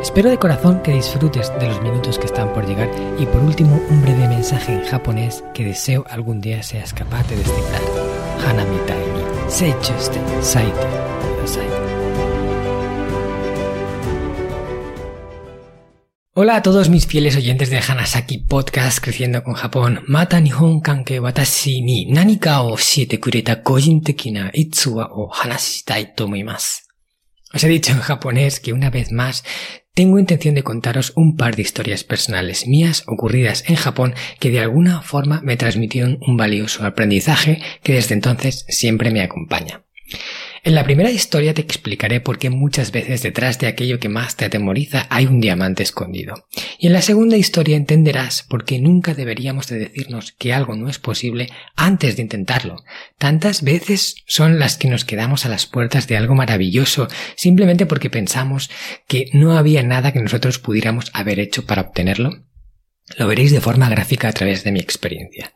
Espero 0.00 0.30
de 0.30 0.38
corazón 0.38 0.80
que 0.82 0.92
disfrutes 0.92 1.52
de 1.58 1.66
los 1.66 1.82
minutos 1.82 2.20
que 2.20 2.26
están 2.26 2.52
por 2.52 2.64
llegar 2.66 2.88
y 3.18 3.26
por 3.26 3.42
último 3.42 3.80
un 3.90 4.00
breve 4.00 4.28
mensaje 4.28 4.72
en 4.72 4.84
japonés 4.84 5.42
que 5.52 5.64
deseo 5.64 6.04
algún 6.08 6.40
día 6.40 6.62
seas 6.62 6.94
capaz 6.94 7.28
de 7.28 7.36
descifrar. 7.36 7.82
Hanami 8.46 8.76
ni 8.76 9.50
seichuste 9.50 10.20
saite. 10.40 10.86
Hola 16.34 16.54
a 16.54 16.62
todos 16.62 16.88
mis 16.88 17.08
fieles 17.08 17.36
oyentes 17.36 17.68
de 17.68 17.80
Hanasaki 17.80 18.38
Podcast 18.38 19.00
Creciendo 19.02 19.42
con 19.42 19.54
Japón. 19.54 20.04
Mata 20.06 20.40
Nihon 20.40 20.80
Kanke 20.80 21.18
Watashi 21.18 21.82
ni 21.82 22.06
nanika 22.06 22.62
o 22.62 22.76
shiete 22.76 23.18
kureta 23.18 23.56
gojin 23.56 24.00
na 24.30 24.50
itsuwa 24.54 25.08
o 25.10 25.28
hanashitai 25.32 26.14
to 26.14 26.26
omoimasu. 26.26 26.88
Os 27.52 27.64
he 27.64 27.68
dicho 27.68 27.92
en 27.92 28.00
japonés 28.00 28.60
que 28.60 28.72
una 28.72 28.90
vez 28.90 29.10
más 29.10 29.42
tengo 29.98 30.20
intención 30.20 30.54
de 30.54 30.62
contaros 30.62 31.12
un 31.16 31.36
par 31.36 31.56
de 31.56 31.62
historias 31.62 32.04
personales 32.04 32.68
mías 32.68 33.02
ocurridas 33.08 33.64
en 33.66 33.74
Japón 33.74 34.14
que 34.38 34.48
de 34.48 34.60
alguna 34.60 35.02
forma 35.02 35.40
me 35.42 35.56
transmitieron 35.56 36.20
un 36.20 36.36
valioso 36.36 36.86
aprendizaje 36.86 37.60
que 37.82 37.94
desde 37.94 38.14
entonces 38.14 38.64
siempre 38.68 39.10
me 39.10 39.22
acompaña. 39.22 39.82
En 40.68 40.74
la 40.74 40.84
primera 40.84 41.10
historia 41.10 41.54
te 41.54 41.62
explicaré 41.62 42.20
por 42.20 42.38
qué 42.38 42.50
muchas 42.50 42.92
veces 42.92 43.22
detrás 43.22 43.58
de 43.58 43.68
aquello 43.68 43.98
que 43.98 44.10
más 44.10 44.36
te 44.36 44.44
atemoriza 44.44 45.06
hay 45.08 45.24
un 45.24 45.40
diamante 45.40 45.82
escondido. 45.82 46.46
Y 46.78 46.88
en 46.88 46.92
la 46.92 47.00
segunda 47.00 47.38
historia 47.38 47.74
entenderás 47.74 48.42
por 48.42 48.66
qué 48.66 48.78
nunca 48.78 49.14
deberíamos 49.14 49.68
de 49.68 49.78
decirnos 49.78 50.32
que 50.32 50.52
algo 50.52 50.76
no 50.76 50.90
es 50.90 50.98
posible 50.98 51.48
antes 51.74 52.16
de 52.16 52.22
intentarlo. 52.22 52.84
Tantas 53.16 53.62
veces 53.62 54.16
son 54.26 54.58
las 54.58 54.76
que 54.76 54.90
nos 54.90 55.06
quedamos 55.06 55.46
a 55.46 55.48
las 55.48 55.64
puertas 55.64 56.06
de 56.06 56.18
algo 56.18 56.34
maravilloso 56.34 57.08
simplemente 57.34 57.86
porque 57.86 58.10
pensamos 58.10 58.68
que 59.06 59.30
no 59.32 59.56
había 59.56 59.82
nada 59.82 60.12
que 60.12 60.20
nosotros 60.20 60.58
pudiéramos 60.58 61.10
haber 61.14 61.40
hecho 61.40 61.64
para 61.64 61.80
obtenerlo. 61.80 62.44
Lo 63.16 63.26
veréis 63.26 63.52
de 63.52 63.62
forma 63.62 63.88
gráfica 63.88 64.28
a 64.28 64.32
través 64.32 64.64
de 64.64 64.72
mi 64.72 64.80
experiencia. 64.80 65.54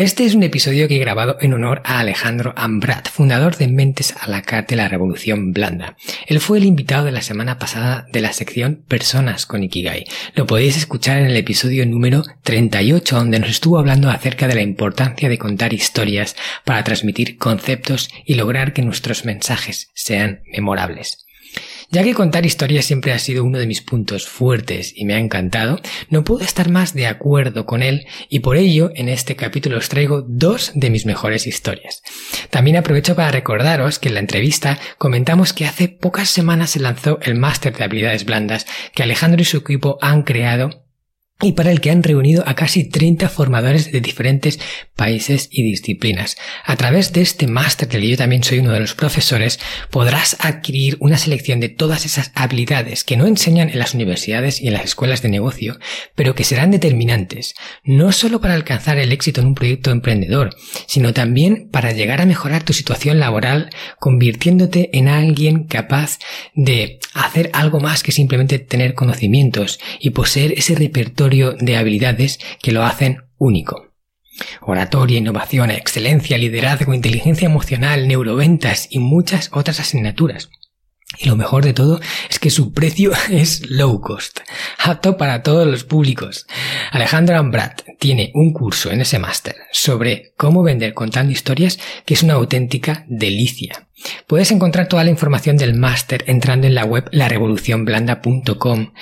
Este 0.00 0.24
es 0.24 0.34
un 0.34 0.42
episodio 0.42 0.88
que 0.88 0.96
he 0.96 0.98
grabado 0.98 1.36
en 1.42 1.52
honor 1.52 1.82
a 1.84 1.98
Alejandro 1.98 2.54
Ambrat, 2.56 3.10
fundador 3.10 3.58
de 3.58 3.68
Mentes 3.68 4.14
a 4.18 4.30
la 4.30 4.40
Carta 4.40 4.70
de 4.70 4.76
la 4.76 4.88
Revolución 4.88 5.52
Blanda. 5.52 5.98
Él 6.26 6.40
fue 6.40 6.56
el 6.56 6.64
invitado 6.64 7.04
de 7.04 7.12
la 7.12 7.20
semana 7.20 7.58
pasada 7.58 8.06
de 8.10 8.22
la 8.22 8.32
sección 8.32 8.82
Personas 8.88 9.44
con 9.44 9.62
Ikigai. 9.62 10.06
Lo 10.34 10.46
podéis 10.46 10.78
escuchar 10.78 11.18
en 11.18 11.26
el 11.26 11.36
episodio 11.36 11.84
número 11.84 12.22
38, 12.44 13.14
donde 13.14 13.40
nos 13.40 13.50
estuvo 13.50 13.78
hablando 13.78 14.08
acerca 14.08 14.48
de 14.48 14.54
la 14.54 14.62
importancia 14.62 15.28
de 15.28 15.36
contar 15.36 15.74
historias 15.74 16.34
para 16.64 16.82
transmitir 16.82 17.36
conceptos 17.36 18.08
y 18.24 18.36
lograr 18.36 18.72
que 18.72 18.80
nuestros 18.80 19.26
mensajes 19.26 19.90
sean 19.92 20.40
memorables. 20.50 21.26
Ya 21.92 22.04
que 22.04 22.14
contar 22.14 22.46
historias 22.46 22.84
siempre 22.84 23.12
ha 23.12 23.18
sido 23.18 23.42
uno 23.42 23.58
de 23.58 23.66
mis 23.66 23.82
puntos 23.82 24.28
fuertes 24.28 24.92
y 24.94 25.04
me 25.06 25.14
ha 25.14 25.18
encantado, 25.18 25.80
no 26.08 26.22
puedo 26.22 26.44
estar 26.44 26.70
más 26.70 26.94
de 26.94 27.08
acuerdo 27.08 27.66
con 27.66 27.82
él 27.82 28.06
y 28.28 28.38
por 28.38 28.56
ello 28.56 28.92
en 28.94 29.08
este 29.08 29.34
capítulo 29.34 29.78
os 29.78 29.88
traigo 29.88 30.22
dos 30.22 30.70
de 30.76 30.88
mis 30.88 31.04
mejores 31.04 31.48
historias. 31.48 32.04
También 32.50 32.76
aprovecho 32.76 33.16
para 33.16 33.32
recordaros 33.32 33.98
que 33.98 34.06
en 34.06 34.14
la 34.14 34.20
entrevista 34.20 34.78
comentamos 34.98 35.52
que 35.52 35.66
hace 35.66 35.88
pocas 35.88 36.30
semanas 36.30 36.70
se 36.70 36.78
lanzó 36.78 37.18
el 37.22 37.34
máster 37.34 37.76
de 37.76 37.82
habilidades 37.82 38.24
blandas 38.24 38.66
que 38.94 39.02
Alejandro 39.02 39.42
y 39.42 39.44
su 39.44 39.56
equipo 39.56 39.98
han 40.00 40.22
creado 40.22 40.84
y 41.42 41.52
para 41.52 41.70
el 41.70 41.80
que 41.80 41.90
han 41.90 42.02
reunido 42.02 42.44
a 42.46 42.54
casi 42.54 42.84
30 42.84 43.28
formadores 43.28 43.92
de 43.92 44.00
diferentes 44.00 44.58
países 44.94 45.48
y 45.50 45.62
disciplinas. 45.62 46.36
A 46.64 46.76
través 46.76 47.12
de 47.12 47.22
este 47.22 47.46
máster, 47.46 47.88
del 47.88 48.02
que 48.02 48.08
yo 48.08 48.16
también 48.16 48.44
soy 48.44 48.58
uno 48.58 48.72
de 48.72 48.80
los 48.80 48.94
profesores, 48.94 49.58
podrás 49.90 50.36
adquirir 50.40 50.96
una 51.00 51.16
selección 51.16 51.60
de 51.60 51.68
todas 51.68 52.04
esas 52.04 52.32
habilidades 52.34 53.04
que 53.04 53.16
no 53.16 53.26
enseñan 53.26 53.70
en 53.70 53.78
las 53.78 53.94
universidades 53.94 54.60
y 54.60 54.68
en 54.68 54.74
las 54.74 54.84
escuelas 54.84 55.22
de 55.22 55.30
negocio, 55.30 55.78
pero 56.14 56.34
que 56.34 56.44
serán 56.44 56.70
determinantes, 56.70 57.54
no 57.84 58.12
solo 58.12 58.40
para 58.40 58.54
alcanzar 58.54 58.98
el 58.98 59.12
éxito 59.12 59.40
en 59.40 59.48
un 59.48 59.54
proyecto 59.54 59.90
emprendedor, 59.90 60.54
sino 60.86 61.14
también 61.14 61.68
para 61.70 61.92
llegar 61.92 62.20
a 62.20 62.26
mejorar 62.26 62.62
tu 62.62 62.72
situación 62.72 63.18
laboral, 63.18 63.70
convirtiéndote 63.98 64.90
en 64.92 65.08
alguien 65.08 65.64
capaz 65.64 66.18
de 66.54 66.98
hacer 67.14 67.50
algo 67.54 67.80
más 67.80 68.02
que 68.02 68.12
simplemente 68.12 68.58
tener 68.58 68.94
conocimientos 68.94 69.80
y 69.98 70.10
poseer 70.10 70.52
ese 70.52 70.74
repertorio 70.74 71.29
de 71.30 71.76
habilidades 71.76 72.38
que 72.62 72.72
lo 72.72 72.84
hacen 72.84 73.22
único. 73.38 73.90
Oratoria, 74.60 75.18
innovación, 75.18 75.70
excelencia, 75.70 76.38
liderazgo, 76.38 76.94
inteligencia 76.94 77.46
emocional, 77.46 78.08
neuroventas 78.08 78.88
y 78.90 78.98
muchas 78.98 79.50
otras 79.52 79.80
asignaturas. 79.80 80.50
Y 81.18 81.28
lo 81.28 81.34
mejor 81.34 81.64
de 81.64 81.72
todo 81.72 82.00
es 82.28 82.38
que 82.38 82.50
su 82.50 82.72
precio 82.72 83.12
es 83.30 83.68
low 83.68 84.00
cost, 84.00 84.40
apto 84.78 85.16
para 85.16 85.42
todos 85.42 85.66
los 85.66 85.84
públicos. 85.84 86.46
Alejandro 86.92 87.36
Ambrat 87.36 87.82
tiene 87.98 88.30
un 88.34 88.52
curso 88.52 88.90
en 88.90 89.00
ese 89.00 89.18
máster 89.18 89.56
sobre 89.72 90.32
cómo 90.36 90.62
vender 90.62 90.94
contando 90.94 91.32
historias 91.32 91.78
que 92.04 92.14
es 92.14 92.22
una 92.22 92.34
auténtica 92.34 93.04
delicia. 93.08 93.88
Puedes 94.26 94.50
encontrar 94.50 94.88
toda 94.88 95.04
la 95.04 95.10
información 95.10 95.56
del 95.56 95.74
máster 95.74 96.24
entrando 96.26 96.66
en 96.66 96.74
la 96.74 96.84
web 96.84 97.08
larevolucionblanda.com 97.12 98.92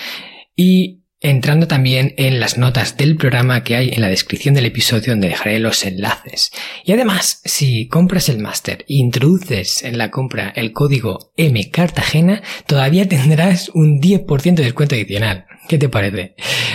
y 0.56 0.97
entrando 1.20 1.66
también 1.66 2.14
en 2.16 2.38
las 2.38 2.58
notas 2.58 2.96
del 2.96 3.16
programa 3.16 3.64
que 3.64 3.76
hay 3.76 3.90
en 3.90 4.00
la 4.00 4.08
descripción 4.08 4.54
del 4.54 4.66
episodio 4.66 5.12
donde 5.12 5.28
dejaré 5.28 5.58
los 5.58 5.84
enlaces. 5.84 6.50
Y 6.84 6.92
además, 6.92 7.40
si 7.44 7.88
compras 7.88 8.28
el 8.28 8.38
máster 8.38 8.84
e 8.88 8.94
introduces 8.94 9.82
en 9.82 9.98
la 9.98 10.10
compra 10.10 10.52
el 10.54 10.72
código 10.72 11.32
M 11.36 11.70
Cartagena, 11.70 12.42
todavía 12.66 13.08
tendrás 13.08 13.70
un 13.70 14.00
10% 14.00 14.54
de 14.54 14.64
descuento 14.64 14.94
adicional. 14.94 15.46
¿Qué 15.68 15.78
te 15.78 15.88
parece? 15.88 16.34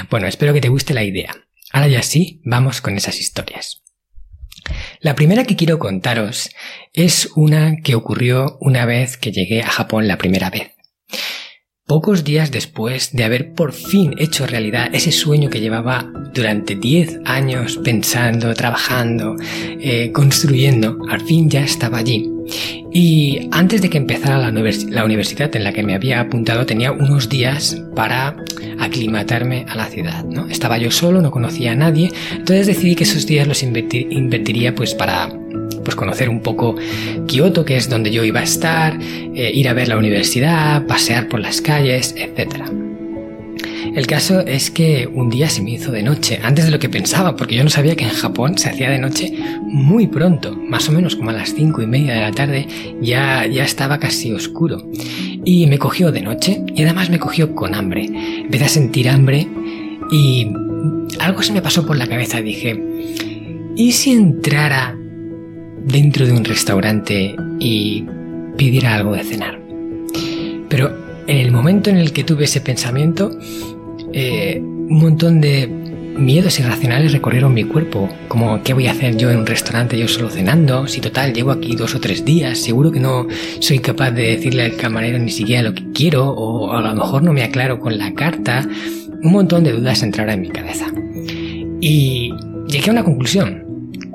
Bueno, 0.10 0.28
espero 0.28 0.54
que 0.54 0.62
te 0.62 0.70
guste 0.70 0.94
la 0.94 1.04
idea. 1.04 1.36
Ahora 1.72 1.88
ya 1.88 2.04
sí, 2.04 2.42
vamos 2.44 2.82
con 2.82 2.98
esas 2.98 3.20
historias. 3.20 3.82
La 5.00 5.16
primera 5.16 5.44
que 5.44 5.56
quiero 5.56 5.80
contaros 5.80 6.52
es 6.94 7.30
una 7.36 7.78
que 7.84 7.96
ocurrió 7.96 8.58
una 8.62 8.86
vez 8.86 9.18
que 9.18 9.32
llegué 9.32 9.62
a 9.62 9.70
Japón 9.70 10.08
la 10.08 10.18
primera 10.18 10.50
vez. 10.50 10.72
Pocos 11.94 12.24
días 12.24 12.50
después 12.50 13.12
de 13.14 13.24
haber 13.24 13.54
por 13.54 13.72
fin 13.72 14.16
hecho 14.18 14.48
realidad 14.48 14.90
ese 14.94 15.12
sueño 15.12 15.52
que 15.52 15.62
llevaba 15.62 16.12
durante 16.34 16.74
10 16.74 17.20
años 17.24 17.80
pensando, 17.84 18.52
trabajando, 18.56 19.36
eh, 19.80 20.12
construyendo, 20.12 20.98
al 21.08 21.22
fin 21.22 21.52
ya 21.52 21.64
estaba 21.64 22.00
allí. 22.00 22.32
Y 22.92 23.48
antes 23.52 23.84
de 23.84 23.92
que 23.92 24.00
empezara 24.00 24.40
la, 24.40 24.50
la, 24.50 25.06
universidad 25.06 25.56
en 25.56 25.64
la 25.64 25.72
que 25.72 25.84
me 25.84 25.94
había 25.94 26.20
apuntado 26.20 26.66
tenía 26.66 26.92
unos 26.92 27.30
días 27.30 27.80
para 27.96 28.38
aclimatarme 28.80 29.68
a 29.70 29.76
la 29.76 29.86
ciudad. 29.86 30.24
¿no? 30.24 30.48
Estaba 30.48 30.80
yo 30.80 30.90
solo, 30.90 31.22
no 31.22 31.30
conocía 31.30 31.74
a 31.74 31.76
nadie, 31.76 32.12
entonces 32.32 32.66
decidí 32.66 32.96
que 32.96 33.04
esos 33.04 33.28
días 33.28 33.48
los 33.48 33.62
invertiría 33.62 34.74
pues 34.74 34.96
para 34.96 35.30
pues 35.84 35.96
conocer 35.96 36.30
un 36.30 36.42
poco 36.42 36.76
Kioto, 37.28 37.66
que 37.66 37.78
es 37.78 37.90
donde 37.90 38.12
yo 38.12 38.24
iba 38.24 38.40
a 38.40 38.44
estar, 38.44 38.98
eh, 39.02 39.52
ir 39.54 39.68
a 39.70 39.74
ver 39.74 39.88
la 39.88 39.98
universidad, 39.98 40.86
pasear 40.88 41.28
por 41.28 41.40
las 41.40 41.62
calles, 41.62 42.16
etc. 42.18 42.64
El 43.96 44.08
caso 44.08 44.40
es 44.40 44.72
que 44.72 45.08
un 45.14 45.30
día 45.30 45.50
se 45.50 45.62
me 45.62 45.72
hizo 45.72 45.92
de 45.92 46.02
noche, 46.02 46.40
antes 46.42 46.66
de 46.66 46.72
lo 46.72 46.80
que 46.80 46.90
pensaba, 46.90 47.36
porque 47.36 47.56
yo 47.56 47.64
no 47.64 47.70
sabía 47.70 47.96
que 47.96 48.06
en 48.06 48.10
Japón 48.10 48.58
se 48.58 48.70
hacía 48.70 48.90
de 48.90 48.98
noche 48.98 49.32
muy 49.62 50.08
pronto, 50.08 50.56
más 50.56 50.90
o 50.90 50.92
menos 50.92 51.16
como 51.16 51.30
a 51.30 51.34
las 51.34 51.54
cinco 51.54 51.82
y 51.84 51.86
media 51.86 52.16
de 52.16 52.22
la 52.22 52.32
tarde, 52.32 52.68
ya, 53.02 53.46
ya 53.46 53.64
estaba 53.64 54.00
casi 54.00 54.32
oscuro. 54.32 54.82
Y 55.46 55.68
me 55.68 55.78
cogió 55.78 56.12
de 56.12 56.22
noche, 56.22 56.64
y 56.76 56.82
además 56.82 57.12
me 57.12 57.20
cogió 57.20 57.54
con 57.54 57.76
hambre. 57.76 58.10
Empecé 58.40 58.66
a 58.66 58.70
sentir 58.70 59.10
hambre 59.10 59.48
y 60.12 60.48
algo 61.20 61.44
se 61.44 61.54
me 61.54 61.62
pasó 61.62 61.86
por 61.86 61.96
la 61.96 62.08
cabeza, 62.08 62.42
dije, 62.42 62.82
¿y 63.76 63.92
si 63.92 64.12
entrara 64.12 64.98
dentro 65.86 66.26
de 66.26 66.32
un 66.32 66.44
restaurante 66.44 67.36
y 67.60 68.06
pidiera 68.58 68.96
algo 68.96 69.14
de 69.14 69.24
cenar. 69.24 69.60
Pero 70.70 70.96
en 71.28 71.38
el 71.38 71.52
momento 71.52 71.90
en 71.90 71.98
el 71.98 72.14
que 72.14 72.24
tuve 72.24 72.46
ese 72.46 72.62
pensamiento, 72.62 73.38
eh, 74.12 74.60
un 74.60 75.00
montón 75.00 75.42
de 75.42 75.68
miedos 75.68 76.60
irracionales 76.60 77.12
recorrieron 77.12 77.54
mi 77.54 77.64
cuerpo, 77.64 78.10
como 78.28 78.62
¿qué 78.64 78.74
voy 78.74 78.88
a 78.88 78.92
hacer 78.92 79.18
yo 79.18 79.32
en 79.32 79.40
un 79.40 79.46
restaurante 79.46 79.98
yo 79.98 80.08
solo 80.08 80.30
cenando? 80.30 80.88
Si 80.88 81.02
total 81.02 81.34
llevo 81.34 81.52
aquí 81.52 81.76
dos 81.76 81.96
o 81.96 82.00
tres 82.00 82.24
días, 82.24 82.60
seguro 82.60 82.92
que 82.92 83.00
no 83.00 83.28
soy 83.60 83.80
capaz 83.80 84.12
de 84.12 84.24
decirle 84.24 84.64
al 84.64 84.76
camarero 84.76 85.18
ni 85.20 85.32
siquiera 85.32 85.64
lo 85.64 85.74
que 85.74 85.84
quiero, 85.94 86.30
o 86.30 86.72
a 86.72 86.82
lo 86.82 86.96
mejor 86.96 87.24
no 87.24 87.34
me 87.34 87.44
aclaro 87.44 87.80
con 87.80 87.98
la 87.98 88.14
carta. 88.14 88.68
Un 89.24 89.32
montón 89.32 89.64
de 89.64 89.72
dudas 89.72 90.04
entraron 90.04 90.34
en 90.34 90.42
mi 90.42 90.50
cabeza. 90.50 90.88
Y 91.82 92.32
llegué 92.68 92.90
a 92.90 92.94
una 92.94 93.04
conclusión. 93.04 93.63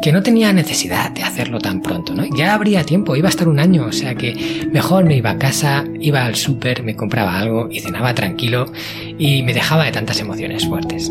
Que 0.00 0.12
no 0.12 0.22
tenía 0.22 0.52
necesidad 0.52 1.10
de 1.10 1.22
hacerlo 1.22 1.58
tan 1.58 1.80
pronto, 1.80 2.14
¿no? 2.14 2.24
Ya 2.36 2.54
habría 2.54 2.84
tiempo, 2.84 3.16
iba 3.16 3.28
a 3.28 3.30
estar 3.30 3.48
un 3.48 3.58
año, 3.58 3.86
o 3.86 3.92
sea 3.92 4.14
que 4.14 4.68
mejor 4.72 5.04
me 5.04 5.16
iba 5.16 5.30
a 5.30 5.38
casa, 5.38 5.84
iba 6.00 6.24
al 6.24 6.36
súper, 6.36 6.82
me 6.84 6.94
compraba 6.94 7.38
algo 7.38 7.68
y 7.70 7.80
cenaba 7.80 8.14
tranquilo 8.14 8.70
y 9.18 9.42
me 9.42 9.54
dejaba 9.54 9.84
de 9.84 9.92
tantas 9.92 10.20
emociones 10.20 10.66
fuertes. 10.66 11.10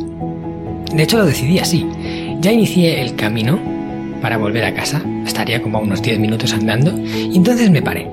De 0.94 1.04
hecho 1.04 1.18
lo 1.18 1.26
decidí 1.26 1.60
así. 1.60 1.86
Ya 2.40 2.52
inicié 2.52 3.02
el 3.02 3.16
camino 3.16 3.60
para 4.22 4.38
volver 4.38 4.64
a 4.64 4.74
casa, 4.74 5.02
estaría 5.26 5.62
como 5.62 5.80
unos 5.80 6.02
10 6.02 6.20
minutos 6.20 6.54
andando, 6.54 6.98
y 6.98 7.36
entonces 7.36 7.70
me 7.70 7.82
paré. 7.82 8.10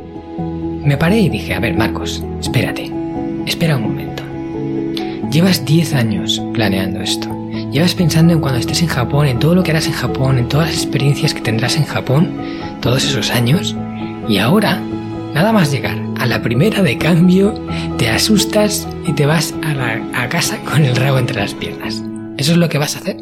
Me 0.84 0.96
paré 0.96 1.20
y 1.20 1.28
dije, 1.28 1.54
a 1.54 1.60
ver 1.60 1.74
Marcos, 1.74 2.22
espérate, 2.40 2.90
espera 3.46 3.76
un 3.76 3.84
momento. 3.84 4.22
Llevas 5.30 5.64
10 5.64 5.94
años 5.94 6.42
planeando 6.52 7.00
esto. 7.00 7.33
Llevas 7.74 7.96
pensando 7.96 8.32
en 8.32 8.38
cuando 8.38 8.60
estés 8.60 8.82
en 8.82 8.86
Japón, 8.86 9.26
en 9.26 9.40
todo 9.40 9.56
lo 9.56 9.64
que 9.64 9.72
harás 9.72 9.88
en 9.88 9.94
Japón, 9.94 10.38
en 10.38 10.46
todas 10.46 10.68
las 10.68 10.76
experiencias 10.84 11.34
que 11.34 11.40
tendrás 11.40 11.76
en 11.76 11.84
Japón, 11.84 12.32
todos 12.80 13.02
esos 13.02 13.32
años, 13.32 13.74
y 14.28 14.38
ahora, 14.38 14.78
nada 15.34 15.52
más 15.52 15.72
llegar 15.72 16.00
a 16.16 16.24
la 16.26 16.40
primera 16.40 16.84
de 16.84 16.96
cambio, 16.98 17.52
te 17.98 18.08
asustas 18.08 18.86
y 19.08 19.12
te 19.14 19.26
vas 19.26 19.56
a, 19.64 20.28
casa 20.28 20.62
con 20.62 20.84
el 20.84 20.94
rabo 20.94 21.18
entre 21.18 21.40
las 21.40 21.52
piernas. 21.54 22.00
¿Eso 22.36 22.52
es 22.52 22.58
lo 22.58 22.68
que 22.68 22.78
vas 22.78 22.94
a 22.94 23.00
hacer? 23.00 23.16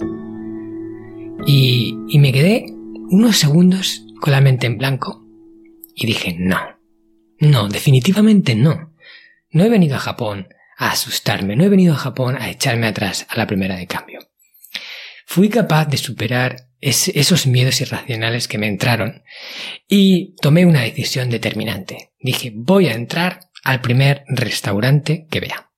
Y 1.47 2.19
me 2.19 2.31
quedé 2.31 2.67
unos 3.09 3.39
segundos 3.39 4.05
con 4.21 4.33
la 4.33 4.43
mente 4.43 4.67
en 4.67 4.77
blanco 4.77 5.25
y 5.95 6.07
dije, 6.07 6.37
no, 6.39 6.59
no, 7.41 7.69
definitivamente 7.69 8.55
no. 8.55 8.93
No 9.51 9.65
he 9.65 9.71
venido 9.71 9.97
a 9.97 10.01
Japón 10.01 10.49
a 10.77 10.91
asustarme, 10.91 11.57
no 11.57 11.65
he 11.65 11.71
venido 11.71 11.95
a 11.95 11.97
Japón 11.97 12.37
a 12.39 12.51
echarme 12.51 12.87
atrás 12.87 13.27
a 13.31 13.39
la 13.39 13.47
primera 13.47 13.77
de 13.77 13.87
cambio. 13.87 14.32
Fui 15.35 15.49
capaz 15.49 15.87
de 15.87 15.97
superar 15.97 16.69
esos 16.79 17.47
miedos 17.47 17.81
irracionales 17.81 18.49
que 18.49 18.59
me 18.59 18.67
entraron 18.67 19.23
y 19.89 20.35
tomé 20.43 20.67
una 20.67 20.83
decisión 20.83 21.31
determinante. 21.31 22.13
Dije, 22.21 22.53
voy 22.55 22.89
a 22.89 22.93
entrar 22.93 23.41
al 23.65 23.81
primer 23.81 24.25
restaurante 24.29 25.27
que 25.31 25.41
vea. 25.41 25.71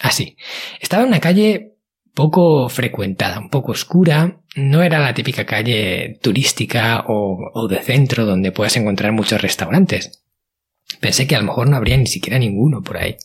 Así. 0.00 0.38
Estaba 0.80 1.02
en 1.02 1.10
una 1.10 1.20
calle 1.20 1.74
poco 2.14 2.70
frecuentada, 2.70 3.40
un 3.40 3.50
poco 3.50 3.72
oscura, 3.72 4.40
no 4.56 4.82
era 4.82 5.00
la 5.00 5.12
típica 5.12 5.44
calle 5.44 6.18
turística 6.22 7.04
o, 7.06 7.68
de 7.68 7.82
centro 7.82 8.24
donde 8.24 8.52
puedas 8.52 8.78
encontrar 8.78 9.12
muchos 9.12 9.42
restaurantes. 9.42 10.24
Pensé 11.00 11.26
que 11.26 11.36
a 11.36 11.40
lo 11.40 11.44
mejor 11.44 11.68
no 11.68 11.76
habría 11.76 11.98
ni 11.98 12.06
siquiera 12.06 12.38
ninguno 12.38 12.80
por 12.80 12.96
ahí. 12.96 13.18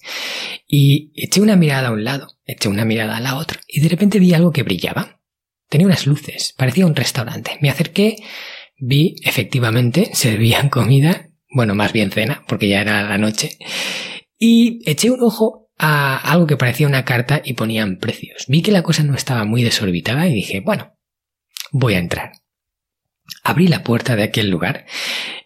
Y 0.67 1.13
eché 1.15 1.39
una 1.39 1.55
mirada 1.55 1.87
a 1.87 1.93
un 1.93 2.03
lado, 2.03 2.27
eché 2.43 2.67
una 2.67 2.83
mirada 2.83 3.15
a 3.15 3.21
la 3.21 3.37
otra, 3.37 3.61
y 3.65 3.79
de 3.79 3.87
repente 3.87 4.19
vi 4.19 4.33
algo 4.33 4.51
que 4.51 4.63
brillaba. 4.63 5.18
Tenía 5.69 5.87
unas 5.87 6.07
luces, 6.07 6.53
parecía 6.57 6.85
un 6.85 6.95
restaurante. 6.95 7.57
Me 7.61 7.69
acerqué, 7.69 8.17
vi, 8.77 9.15
efectivamente, 9.23 10.09
servían 10.13 10.69
comida, 10.69 11.29
bueno, 11.51 11.75
más 11.75 11.93
bien 11.93 12.11
cena, 12.11 12.43
porque 12.47 12.67
ya 12.67 12.81
era 12.81 13.03
la 13.03 13.17
noche, 13.17 13.57
y 14.37 14.81
eché 14.89 15.11
un 15.11 15.21
ojo 15.23 15.69
a 15.77 16.17
algo 16.17 16.47
que 16.47 16.57
parecía 16.57 16.87
una 16.87 17.05
carta 17.05 17.41
y 17.43 17.53
ponían 17.53 17.97
precios. 17.97 18.45
Vi 18.47 18.61
que 18.61 18.71
la 18.71 18.83
cosa 18.83 19.03
no 19.03 19.15
estaba 19.15 19.45
muy 19.45 19.63
desorbitada 19.63 20.27
y 20.27 20.33
dije, 20.33 20.59
bueno, 20.59 20.97
voy 21.71 21.93
a 21.93 21.99
entrar. 21.99 22.33
Abrí 23.43 23.67
la 23.67 23.83
puerta 23.83 24.15
de 24.15 24.23
aquel 24.23 24.49
lugar 24.49 24.85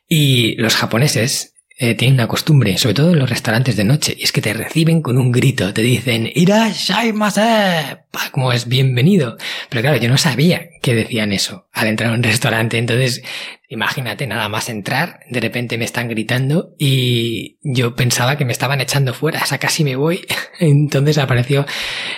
y 0.08 0.56
los 0.56 0.76
japoneses 0.76 1.53
eh, 1.78 1.96
tienen 1.96 2.16
una 2.16 2.28
costumbre, 2.28 2.78
sobre 2.78 2.94
todo 2.94 3.14
en 3.14 3.20
los 3.20 3.30
restaurantes 3.30 3.76
de 3.76 3.84
noche, 3.84 4.16
y 4.18 4.24
es 4.24 4.32
que 4.32 4.42
te 4.42 4.54
reciben 4.54 5.02
con 5.02 5.18
un 5.18 5.32
grito, 5.32 5.74
te 5.74 5.82
dicen 5.82 6.30
Irashai-mase, 6.34 7.98
como 8.32 8.52
es 8.52 8.68
bienvenido. 8.68 9.38
Pero 9.70 9.82
claro, 9.82 9.98
yo 9.98 10.08
no 10.08 10.18
sabía 10.18 10.70
que 10.82 10.94
decían 10.94 11.32
eso 11.32 11.68
al 11.74 11.88
entrar 11.88 12.12
a 12.12 12.14
un 12.14 12.22
restaurante, 12.22 12.78
entonces 12.78 13.24
imagínate 13.70 14.28
nada 14.28 14.50
más 14.50 14.70
entrar, 14.70 15.22
de 15.30 15.40
repente 15.40 15.80
me 15.80 15.86
están 15.86 16.10
gritando 16.10 16.76
y 16.78 17.58
yo 17.64 17.96
pensaba 17.96 18.38
que 18.38 18.46
me 18.46 18.52
estaban 18.52 18.80
echando 18.80 19.16
fuera, 19.16 19.42
o 19.42 19.46
sea, 19.48 19.58
casi 19.58 19.84
me 19.84 19.96
voy. 19.96 20.26
Entonces 20.60 21.18
apareció 21.18 21.66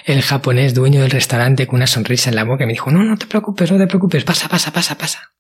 el 0.06 0.22
japonés 0.22 0.74
dueño 0.74 1.02
del 1.02 1.12
restaurante 1.12 1.66
con 1.66 1.78
una 1.78 1.88
sonrisa 1.88 2.30
en 2.30 2.36
la 2.36 2.44
boca 2.44 2.66
y 2.66 2.68
me 2.68 2.74
dijo, 2.74 2.92
no, 2.92 3.04
no 3.04 3.18
te 3.18 3.26
preocupes, 3.26 3.72
no 3.72 3.78
te 3.78 3.88
preocupes, 3.88 4.26
pasa, 4.26 4.50
pasa, 4.50 4.74
pasa, 4.74 4.98
pasa 4.98 5.35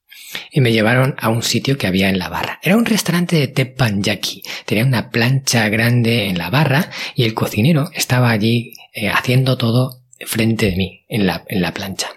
y 0.51 0.61
me 0.61 0.71
llevaron 0.71 1.15
a 1.17 1.29
un 1.29 1.43
sitio 1.43 1.77
que 1.77 1.87
había 1.87 2.09
en 2.09 2.19
la 2.19 2.29
barra. 2.29 2.59
Era 2.63 2.77
un 2.77 2.85
restaurante 2.85 3.37
de 3.37 3.47
teppanyaki. 3.47 4.43
Tenía 4.65 4.85
una 4.85 5.09
plancha 5.09 5.69
grande 5.69 6.27
en 6.27 6.37
la 6.37 6.49
barra 6.49 6.89
y 7.15 7.23
el 7.23 7.33
cocinero 7.33 7.89
estaba 7.93 8.31
allí 8.31 8.73
eh, 8.93 9.09
haciendo 9.09 9.57
todo 9.57 10.03
frente 10.25 10.71
de 10.71 10.77
mí 10.77 11.05
en 11.07 11.27
la, 11.27 11.43
en 11.47 11.61
la 11.61 11.73
plancha. 11.73 12.09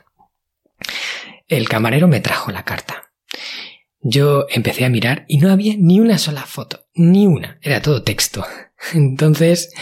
El 1.46 1.68
camarero 1.68 2.08
me 2.08 2.20
trajo 2.20 2.50
la 2.52 2.64
carta. 2.64 3.04
Yo 4.00 4.46
empecé 4.48 4.84
a 4.84 4.90
mirar 4.90 5.24
y 5.28 5.38
no 5.38 5.50
había 5.50 5.74
ni 5.76 5.98
una 5.98 6.18
sola 6.18 6.42
foto, 6.42 6.86
ni 6.94 7.26
una, 7.26 7.58
era 7.62 7.82
todo 7.82 8.02
texto. 8.02 8.44
Entonces 8.94 9.74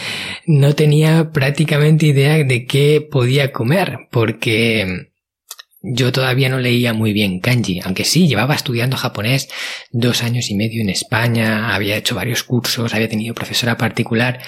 no 0.45 0.73
tenía 0.73 1.31
prácticamente 1.31 2.07
idea 2.07 2.43
de 2.43 2.65
qué 2.65 3.07
podía 3.09 3.51
comer, 3.51 4.07
porque 4.11 5.11
yo 5.81 6.11
todavía 6.11 6.49
no 6.49 6.59
leía 6.59 6.93
muy 6.93 7.13
bien 7.13 7.39
kanji, 7.39 7.81
aunque 7.83 8.03
sí, 8.03 8.27
llevaba 8.27 8.55
estudiando 8.55 8.97
japonés 8.97 9.47
dos 9.91 10.23
años 10.23 10.49
y 10.49 10.55
medio 10.55 10.81
en 10.81 10.89
España, 10.89 11.73
había 11.73 11.97
hecho 11.97 12.15
varios 12.15 12.43
cursos, 12.43 12.93
había 12.93 13.09
tenido 13.09 13.35
profesora 13.35 13.77
particular, 13.77 14.41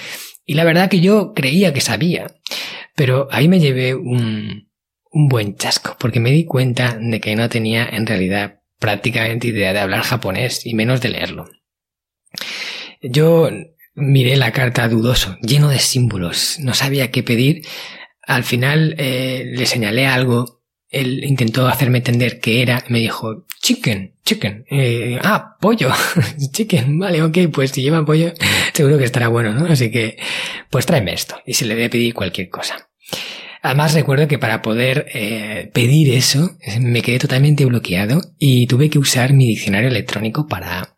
y 0.44 0.54
la 0.54 0.64
verdad 0.64 0.90
que 0.90 1.00
yo 1.00 1.32
creía 1.34 1.72
que 1.72 1.80
sabía. 1.80 2.34
Pero 2.96 3.28
ahí 3.30 3.48
me 3.48 3.60
llevé 3.60 3.94
un, 3.94 4.68
un 5.10 5.28
buen 5.28 5.56
chasco, 5.56 5.96
porque 5.98 6.20
me 6.20 6.32
di 6.32 6.44
cuenta 6.44 6.98
de 7.00 7.20
que 7.20 7.36
no 7.36 7.48
tenía 7.48 7.88
en 7.88 8.06
realidad 8.06 8.60
prácticamente 8.78 9.48
idea 9.48 9.72
de 9.72 9.78
hablar 9.78 10.02
japonés 10.02 10.66
y 10.66 10.74
menos 10.74 11.00
de 11.00 11.10
leerlo. 11.10 11.48
Yo 13.02 13.48
miré 13.94 14.36
la 14.36 14.52
carta 14.52 14.88
dudoso, 14.88 15.36
lleno 15.42 15.68
de 15.68 15.78
símbolos, 15.78 16.58
no 16.60 16.74
sabía 16.74 17.10
qué 17.10 17.22
pedir. 17.22 17.62
Al 18.26 18.44
final 18.44 18.94
eh, 18.98 19.44
le 19.46 19.66
señalé 19.66 20.06
algo 20.06 20.59
él 20.90 21.24
intentó 21.24 21.68
hacerme 21.68 21.98
entender 21.98 22.40
qué 22.40 22.62
era, 22.62 22.84
me 22.88 22.98
dijo, 22.98 23.46
chicken, 23.62 24.14
chicken, 24.24 24.64
eh, 24.70 25.18
ah, 25.22 25.56
pollo, 25.60 25.90
chicken, 26.52 26.98
vale, 26.98 27.22
ok, 27.22 27.38
pues 27.52 27.70
si 27.70 27.82
lleva 27.82 28.04
pollo, 28.04 28.32
seguro 28.72 28.98
que 28.98 29.04
estará 29.04 29.28
bueno, 29.28 29.54
¿no? 29.54 29.66
Así 29.66 29.90
que, 29.90 30.18
pues 30.68 30.86
tráeme 30.86 31.12
esto, 31.12 31.36
y 31.46 31.54
se 31.54 31.64
le 31.64 31.76
debe 31.76 31.90
pedir 31.90 32.12
cualquier 32.12 32.48
cosa. 32.50 32.88
Además 33.62 33.94
recuerdo 33.94 34.26
que 34.26 34.38
para 34.38 34.62
poder 34.62 35.06
eh, 35.12 35.70
pedir 35.74 36.14
eso 36.14 36.56
me 36.80 37.02
quedé 37.02 37.18
totalmente 37.18 37.66
bloqueado 37.66 38.20
y 38.38 38.66
tuve 38.66 38.88
que 38.88 38.98
usar 38.98 39.34
mi 39.34 39.46
diccionario 39.46 39.88
electrónico 39.88 40.46
para 40.46 40.96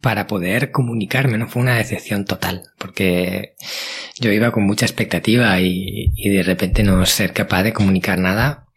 para 0.00 0.26
poder 0.26 0.70
comunicarme, 0.70 1.36
¿no? 1.36 1.48
Fue 1.48 1.62
una 1.62 1.76
decepción 1.76 2.24
total, 2.24 2.62
porque 2.78 3.54
yo 4.20 4.30
iba 4.30 4.52
con 4.52 4.64
mucha 4.64 4.86
expectativa 4.86 5.60
y, 5.60 6.12
y 6.14 6.28
de 6.28 6.42
repente 6.42 6.84
no 6.84 7.04
ser 7.06 7.32
capaz 7.32 7.64
de 7.64 7.72
comunicar 7.72 8.18
nada 8.18 8.69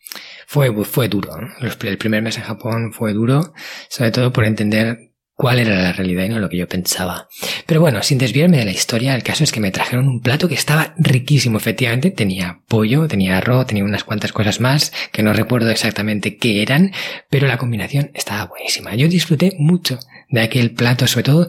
fue, 0.47 0.71
fue 0.85 1.07
duro. 1.07 1.35
El 1.59 1.97
primer 1.97 2.21
mes 2.21 2.37
en 2.37 2.43
Japón 2.43 2.93
fue 2.93 3.13
duro, 3.13 3.53
sobre 3.89 4.11
todo 4.11 4.31
por 4.31 4.45
entender 4.45 5.13
cuál 5.35 5.59
era 5.59 5.75
la 5.81 5.93
realidad 5.93 6.25
y 6.25 6.29
no 6.29 6.39
lo 6.39 6.49
que 6.49 6.57
yo 6.57 6.67
pensaba. 6.67 7.27
Pero 7.65 7.81
bueno, 7.81 8.03
sin 8.03 8.17
desviarme 8.17 8.57
de 8.57 8.65
la 8.65 8.71
historia, 8.71 9.15
el 9.15 9.23
caso 9.23 9.43
es 9.43 9.51
que 9.51 9.59
me 9.59 9.71
trajeron 9.71 10.07
un 10.07 10.21
plato 10.21 10.47
que 10.47 10.53
estaba 10.53 10.93
riquísimo, 10.97 11.57
efectivamente. 11.57 12.11
Tenía 12.11 12.61
pollo, 12.67 13.07
tenía 13.07 13.37
arroz, 13.37 13.67
tenía 13.67 13.83
unas 13.83 14.03
cuantas 14.03 14.31
cosas 14.31 14.59
más 14.59 14.93
que 15.11 15.23
no 15.23 15.33
recuerdo 15.33 15.69
exactamente 15.69 16.37
qué 16.37 16.61
eran, 16.61 16.91
pero 17.29 17.47
la 17.47 17.57
combinación 17.57 18.11
estaba 18.13 18.45
buenísima. 18.45 18.95
Yo 18.95 19.07
disfruté 19.07 19.55
mucho 19.57 19.99
de 20.29 20.41
aquel 20.41 20.71
plato, 20.71 21.07
sobre 21.07 21.23
todo 21.23 21.47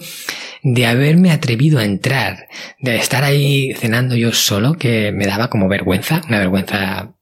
de 0.62 0.86
haberme 0.86 1.30
atrevido 1.30 1.78
a 1.78 1.84
entrar, 1.84 2.48
de 2.80 2.96
estar 2.96 3.22
ahí 3.22 3.74
cenando 3.74 4.16
yo 4.16 4.32
solo, 4.32 4.74
que 4.74 5.12
me 5.12 5.26
daba 5.26 5.50
como 5.50 5.68
vergüenza, 5.68 6.22
una 6.26 6.38
vergüenza 6.38 7.14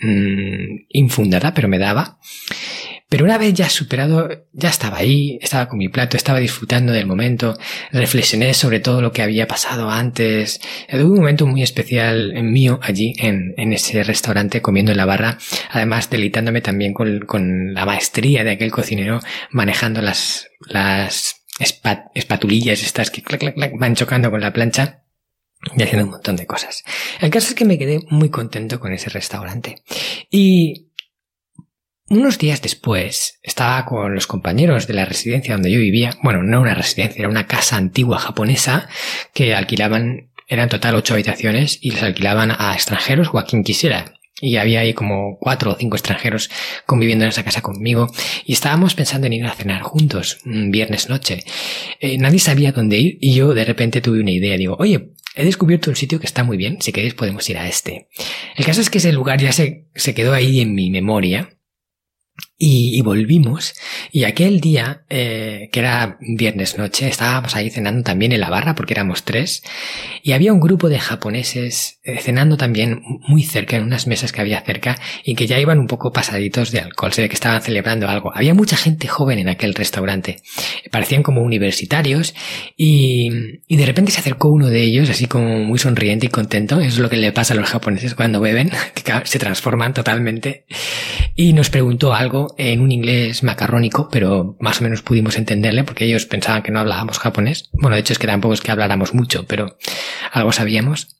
mmm, 0.00 0.86
infundada, 0.88 1.54
pero 1.54 1.68
me 1.68 1.78
daba. 1.78 2.18
Pero 3.10 3.24
una 3.24 3.38
vez 3.38 3.54
ya 3.54 3.70
superado, 3.70 4.28
ya 4.52 4.68
estaba 4.68 4.98
ahí, 4.98 5.38
estaba 5.40 5.66
con 5.66 5.78
mi 5.78 5.88
plato, 5.88 6.18
estaba 6.18 6.40
disfrutando 6.40 6.92
del 6.92 7.06
momento, 7.06 7.56
reflexioné 7.90 8.52
sobre 8.52 8.80
todo 8.80 9.00
lo 9.00 9.12
que 9.12 9.22
había 9.22 9.48
pasado 9.48 9.88
antes. 9.90 10.60
Tuve 10.90 11.04
un 11.04 11.16
momento 11.16 11.46
muy 11.46 11.62
especial 11.62 12.34
mío 12.42 12.78
allí, 12.82 13.14
en, 13.18 13.54
ese 13.72 14.02
restaurante, 14.02 14.60
comiendo 14.60 14.92
en 14.92 14.98
la 14.98 15.06
barra, 15.06 15.38
además 15.70 16.10
deleitándome 16.10 16.60
también 16.60 16.92
con, 16.92 17.20
con 17.20 17.72
la 17.72 17.86
maestría 17.86 18.44
de 18.44 18.50
aquel 18.50 18.70
cocinero, 18.70 19.20
manejando 19.50 20.02
las, 20.02 20.50
las 20.68 21.46
espatulillas 22.14 22.82
estas 22.82 23.10
que 23.10 23.22
clac, 23.22 23.40
clac, 23.40 23.54
clac, 23.54 23.72
van 23.78 23.94
chocando 23.94 24.30
con 24.30 24.42
la 24.42 24.52
plancha 24.52 25.02
y 25.76 25.82
haciendo 25.82 26.04
un 26.04 26.12
montón 26.12 26.36
de 26.36 26.46
cosas. 26.46 26.84
El 27.20 27.30
caso 27.30 27.48
es 27.48 27.54
que 27.54 27.64
me 27.64 27.78
quedé 27.78 28.00
muy 28.10 28.30
contento 28.30 28.80
con 28.80 28.92
ese 28.92 29.10
restaurante. 29.10 29.82
Y 30.30 30.88
unos 32.10 32.38
días 32.38 32.62
después 32.62 33.38
estaba 33.42 33.84
con 33.84 34.14
los 34.14 34.26
compañeros 34.26 34.86
de 34.86 34.94
la 34.94 35.04
residencia 35.04 35.54
donde 35.54 35.70
yo 35.70 35.78
vivía, 35.78 36.16
bueno, 36.22 36.42
no 36.42 36.60
una 36.60 36.74
residencia, 36.74 37.20
era 37.20 37.28
una 37.28 37.46
casa 37.46 37.76
antigua 37.76 38.18
japonesa 38.18 38.88
que 39.34 39.54
alquilaban, 39.54 40.30
eran 40.46 40.70
total 40.70 40.94
ocho 40.94 41.12
habitaciones 41.14 41.78
y 41.82 41.90
les 41.90 42.02
alquilaban 42.02 42.50
a 42.50 42.72
extranjeros 42.72 43.28
o 43.32 43.38
a 43.38 43.44
quien 43.44 43.62
quisiera. 43.62 44.14
y 44.40 44.56
había 44.56 44.80
ahí 44.80 44.94
como 44.94 45.36
cuatro 45.40 45.72
o 45.72 45.76
cinco 45.76 45.96
extranjeros 45.96 46.48
conviviendo 46.86 47.24
en 47.24 47.30
esa 47.30 47.42
casa 47.42 47.60
conmigo 47.60 48.06
y 48.46 48.52
estábamos 48.52 48.94
pensando 48.94 49.26
en 49.26 49.32
ir 49.32 49.44
a 49.44 49.52
cenar 49.52 49.82
juntos 49.82 50.38
un 50.46 50.70
viernes 50.70 51.08
noche. 51.08 51.42
Eh, 52.00 52.16
nadie 52.18 52.38
sabía 52.38 52.70
dónde 52.72 52.98
ir 52.98 53.18
y 53.20 53.34
yo 53.34 53.52
de 53.52 53.64
repente 53.64 54.00
tuve 54.00 54.20
una 54.20 54.30
idea. 54.30 54.56
Digo, 54.56 54.76
oye, 54.78 55.10
he 55.38 55.44
descubierto 55.44 55.88
un 55.88 55.96
sitio 55.96 56.18
que 56.18 56.26
está 56.26 56.42
muy 56.42 56.56
bien, 56.56 56.82
si 56.82 56.92
queréis 56.92 57.14
podemos 57.14 57.48
ir 57.48 57.58
a 57.58 57.68
este. 57.68 58.08
El 58.56 58.64
caso 58.64 58.80
es 58.80 58.90
que 58.90 58.98
ese 58.98 59.12
lugar 59.12 59.40
ya 59.40 59.52
se, 59.52 59.86
se 59.94 60.12
quedó 60.12 60.34
ahí 60.34 60.60
en 60.60 60.74
mi 60.74 60.90
memoria 60.90 61.57
y, 62.60 63.00
volvimos. 63.02 63.74
Y 64.10 64.24
aquel 64.24 64.60
día, 64.60 65.02
eh, 65.08 65.68
que 65.70 65.78
era 65.78 66.18
viernes 66.20 66.76
noche, 66.76 67.06
estábamos 67.06 67.54
ahí 67.54 67.70
cenando 67.70 68.02
también 68.02 68.32
en 68.32 68.40
la 68.40 68.50
barra 68.50 68.74
porque 68.74 68.94
éramos 68.94 69.22
tres. 69.22 69.62
Y 70.24 70.32
había 70.32 70.52
un 70.52 70.58
grupo 70.58 70.88
de 70.88 70.98
japoneses 70.98 72.00
eh, 72.02 72.18
cenando 72.18 72.56
también 72.56 73.00
muy 73.28 73.44
cerca, 73.44 73.76
en 73.76 73.84
unas 73.84 74.08
mesas 74.08 74.32
que 74.32 74.40
había 74.40 74.60
cerca, 74.62 74.98
y 75.24 75.36
que 75.36 75.46
ya 75.46 75.60
iban 75.60 75.78
un 75.78 75.86
poco 75.86 76.12
pasaditos 76.12 76.72
de 76.72 76.80
alcohol. 76.80 77.12
Se 77.12 77.22
ve 77.22 77.28
que 77.28 77.36
estaban 77.36 77.62
celebrando 77.62 78.08
algo. 78.08 78.32
Había 78.34 78.54
mucha 78.54 78.76
gente 78.76 79.06
joven 79.06 79.38
en 79.38 79.48
aquel 79.48 79.72
restaurante. 79.74 80.42
Parecían 80.90 81.22
como 81.22 81.42
universitarios. 81.42 82.34
Y, 82.76 83.30
y 83.68 83.76
de 83.76 83.86
repente 83.86 84.10
se 84.10 84.18
acercó 84.18 84.48
uno 84.48 84.66
de 84.66 84.82
ellos, 84.82 85.10
así 85.10 85.26
como 85.26 85.60
muy 85.60 85.78
sonriente 85.78 86.26
y 86.26 86.30
contento. 86.30 86.80
Eso 86.80 86.88
es 86.88 86.98
lo 86.98 87.08
que 87.08 87.18
le 87.18 87.30
pasa 87.30 87.54
a 87.54 87.56
los 87.56 87.70
japoneses 87.70 88.16
cuando 88.16 88.40
beben, 88.40 88.72
que 88.94 89.12
se 89.24 89.38
transforman 89.38 89.94
totalmente. 89.94 90.64
Y 91.36 91.52
nos 91.52 91.70
preguntó 91.70 92.14
algo 92.14 92.47
en 92.56 92.80
un 92.80 92.92
inglés 92.92 93.42
macarrónico, 93.42 94.08
pero 94.10 94.56
más 94.60 94.80
o 94.80 94.84
menos 94.84 95.02
pudimos 95.02 95.36
entenderle 95.36 95.84
porque 95.84 96.04
ellos 96.04 96.26
pensaban 96.26 96.62
que 96.62 96.70
no 96.70 96.80
hablábamos 96.80 97.18
japonés. 97.18 97.70
Bueno, 97.72 97.96
de 97.96 98.00
hecho 98.00 98.12
es 98.12 98.18
que 98.18 98.26
tampoco 98.26 98.54
es 98.54 98.60
que 98.60 98.70
habláramos 98.70 99.14
mucho, 99.14 99.44
pero 99.46 99.76
algo 100.32 100.52
sabíamos. 100.52 101.16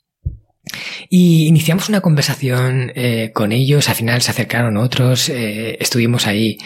Y 1.08 1.46
iniciamos 1.46 1.88
una 1.88 2.00
conversación 2.00 2.92
eh, 2.94 3.30
con 3.34 3.52
ellos, 3.52 3.88
al 3.88 3.94
final 3.94 4.22
se 4.22 4.30
acercaron 4.30 4.76
otros, 4.76 5.28
eh, 5.28 5.76
estuvimos 5.80 6.26
ahí 6.26 6.58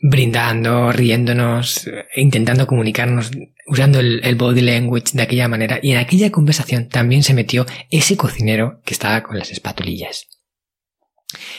brindando, 0.00 0.92
riéndonos, 0.92 1.88
intentando 2.16 2.66
comunicarnos 2.66 3.30
usando 3.66 3.98
el, 3.98 4.20
el, 4.24 4.36
body 4.36 4.60
language 4.60 5.12
de 5.14 5.22
aquella 5.22 5.48
manera 5.48 5.80
y 5.82 5.92
en 5.92 5.98
aquella 5.98 6.30
conversación 6.30 6.88
también 6.88 7.22
se 7.22 7.34
metió 7.34 7.66
ese 7.90 8.16
cocinero 8.16 8.80
que 8.84 8.94
estaba 8.94 9.22
con 9.22 9.38
las 9.38 9.50
espatulillas. 9.50 10.28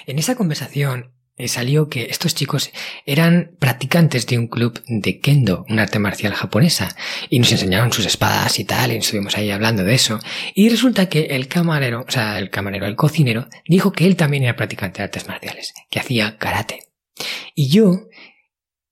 En 0.06 0.20
esa 0.20 0.36
conversación 0.36 1.00
eh, 1.02 1.17
salió 1.46 1.88
que 1.88 2.06
estos 2.06 2.34
chicos 2.34 2.72
eran 3.06 3.52
practicantes 3.60 4.26
de 4.26 4.40
un 4.40 4.48
club 4.48 4.82
de 4.88 5.20
kendo, 5.20 5.66
un 5.70 5.78
arte 5.78 6.00
marcial 6.00 6.34
japonesa, 6.34 6.96
y 7.30 7.38
nos 7.38 7.52
enseñaron 7.52 7.94
sus 7.94 8.08
espadas 8.08 8.58
y 8.58 8.66
tal, 8.66 8.92
y 8.92 8.96
estuvimos 8.96 9.38
ahí 9.38 9.52
hablando 9.52 9.84
de 9.84 9.94
eso. 9.94 10.20
Y 10.56 10.70
resulta 10.70 11.10
que 11.10 11.26
el 11.26 11.48
camarero, 11.48 12.06
o 12.08 12.12
sea, 12.12 12.40
el 12.40 12.50
camarero, 12.50 12.88
el 12.88 12.96
cocinero, 12.96 13.48
dijo 13.68 13.92
que 13.92 14.08
él 14.08 14.16
también 14.16 14.44
era 14.44 14.56
practicante 14.56 14.98
de 14.98 15.04
artes 15.04 15.28
marciales, 15.28 15.74
que 15.92 16.00
hacía 16.00 16.38
karate. 16.38 16.80
Y 17.54 17.70
yo, 17.70 18.08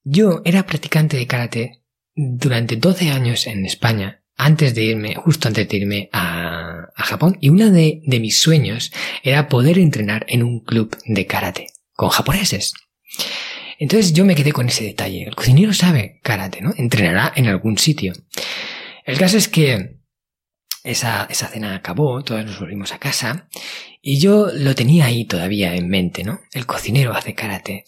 yo 0.04 0.42
era 0.46 0.68
practicante 0.68 1.18
de 1.18 1.26
karate 1.26 1.82
durante 2.14 2.76
12 2.76 3.10
años 3.10 3.48
en 3.48 3.66
España, 3.66 4.24
antes 4.38 4.76
de 4.76 4.84
irme, 4.84 5.16
justo 5.16 5.48
antes 5.48 5.68
de 5.68 5.78
irme 5.78 6.10
a, 6.12 6.90
a 6.96 7.04
Japón, 7.04 7.38
y 7.42 7.50
uno 7.50 7.72
de, 7.72 8.02
de 8.06 8.20
mis 8.20 8.38
sueños 8.40 8.92
era 9.24 9.48
poder 9.48 9.80
entrenar 9.80 10.26
en 10.30 10.44
un 10.44 10.60
club 10.60 10.96
de 11.06 11.26
karate 11.26 11.75
con 11.96 12.10
japoneses. 12.10 12.74
Entonces 13.80 14.14
yo 14.14 14.26
me 14.26 14.36
quedé 14.36 14.52
con 14.52 14.68
ese 14.68 14.84
detalle. 14.84 15.24
El 15.24 15.36
cocinero 15.36 15.74
sabe 15.74 16.20
karate, 16.24 16.62
¿no? 16.62 16.74
Entrenará 16.78 17.34
en 17.36 17.48
algún 17.48 17.78
sitio. 17.78 18.14
El 19.06 19.18
caso 19.18 19.38
es 19.38 19.48
que 19.48 20.00
esa, 20.84 21.28
esa 21.30 21.48
cena 21.48 21.76
acabó, 21.76 22.24
todos 22.24 22.46
nos 22.46 22.60
volvimos 22.60 22.92
a 22.92 23.00
casa 23.00 23.50
y 24.02 24.20
yo 24.20 24.48
lo 24.54 24.76
tenía 24.76 25.06
ahí 25.06 25.26
todavía 25.26 25.76
en 25.76 25.90
mente, 25.90 26.24
¿no? 26.24 26.40
El 26.52 26.66
cocinero 26.66 27.14
hace 27.14 27.34
karate. 27.34 27.86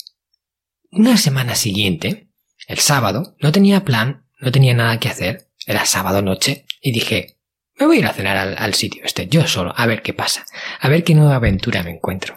Una 0.92 1.18
semana 1.18 1.56
siguiente, 1.56 2.30
el 2.68 2.80
sábado, 2.80 3.36
no 3.40 3.52
tenía 3.52 3.86
plan, 3.86 4.26
no 4.40 4.52
tenía 4.52 4.74
nada 4.74 5.00
que 5.00 5.10
hacer, 5.10 5.50
era 5.66 5.86
sábado 5.86 6.22
noche 6.22 6.66
y 6.82 6.92
dije, 6.92 7.38
me 7.76 7.86
voy 7.86 7.98
a 7.98 8.00
ir 8.00 8.06
a 8.08 8.14
cenar 8.14 8.38
al, 8.38 8.56
al 8.58 8.74
sitio 8.74 9.04
este, 9.06 9.28
yo 9.28 9.48
solo, 9.48 9.74
a 9.76 9.86
ver 9.86 10.02
qué 10.02 10.14
pasa, 10.14 10.46
a 10.80 10.90
ver 10.90 11.04
qué 11.04 11.14
nueva 11.14 11.36
aventura 11.36 11.84
me 11.84 11.92
encuentro. 11.92 12.36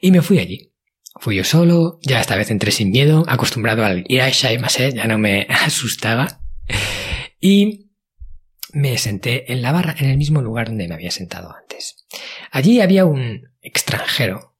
Y 0.00 0.10
me 0.10 0.22
fui 0.22 0.38
allí. 0.38 0.72
Fui 1.18 1.36
yo 1.36 1.44
solo, 1.44 1.98
ya 2.02 2.20
esta 2.20 2.36
vez 2.36 2.50
entré 2.50 2.70
sin 2.70 2.90
miedo, 2.90 3.24
acostumbrado 3.26 3.84
al 3.84 4.04
ir 4.08 4.22
a 4.22 4.30
Mase, 4.60 4.92
ya 4.92 5.06
no 5.06 5.18
me 5.18 5.46
asustaba. 5.64 6.40
Y 7.40 7.90
me 8.72 8.98
senté 8.98 9.52
en 9.52 9.62
la 9.62 9.72
barra, 9.72 9.94
en 9.98 10.10
el 10.10 10.18
mismo 10.18 10.42
lugar 10.42 10.68
donde 10.68 10.88
me 10.88 10.94
había 10.94 11.10
sentado 11.10 11.54
antes. 11.54 12.06
Allí 12.50 12.80
había 12.80 13.06
un 13.06 13.48
extranjero, 13.62 14.56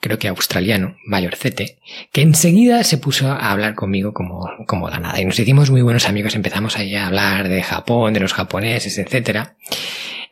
creo 0.00 0.18
que 0.18 0.28
australiano, 0.28 0.96
mayorcete, 1.06 1.78
que 2.12 2.22
enseguida 2.22 2.82
se 2.84 2.98
puso 2.98 3.28
a 3.30 3.52
hablar 3.52 3.74
conmigo 3.74 4.12
como, 4.12 4.48
como 4.66 4.90
da 4.90 4.98
nada. 4.98 5.20
Y 5.20 5.24
nos 5.24 5.38
hicimos 5.38 5.70
muy 5.70 5.82
buenos 5.82 6.08
amigos, 6.08 6.34
empezamos 6.34 6.76
ahí 6.76 6.96
a 6.96 7.06
hablar 7.06 7.48
de 7.48 7.62
Japón, 7.62 8.14
de 8.14 8.20
los 8.20 8.32
japoneses, 8.32 8.98
etc. 8.98 9.50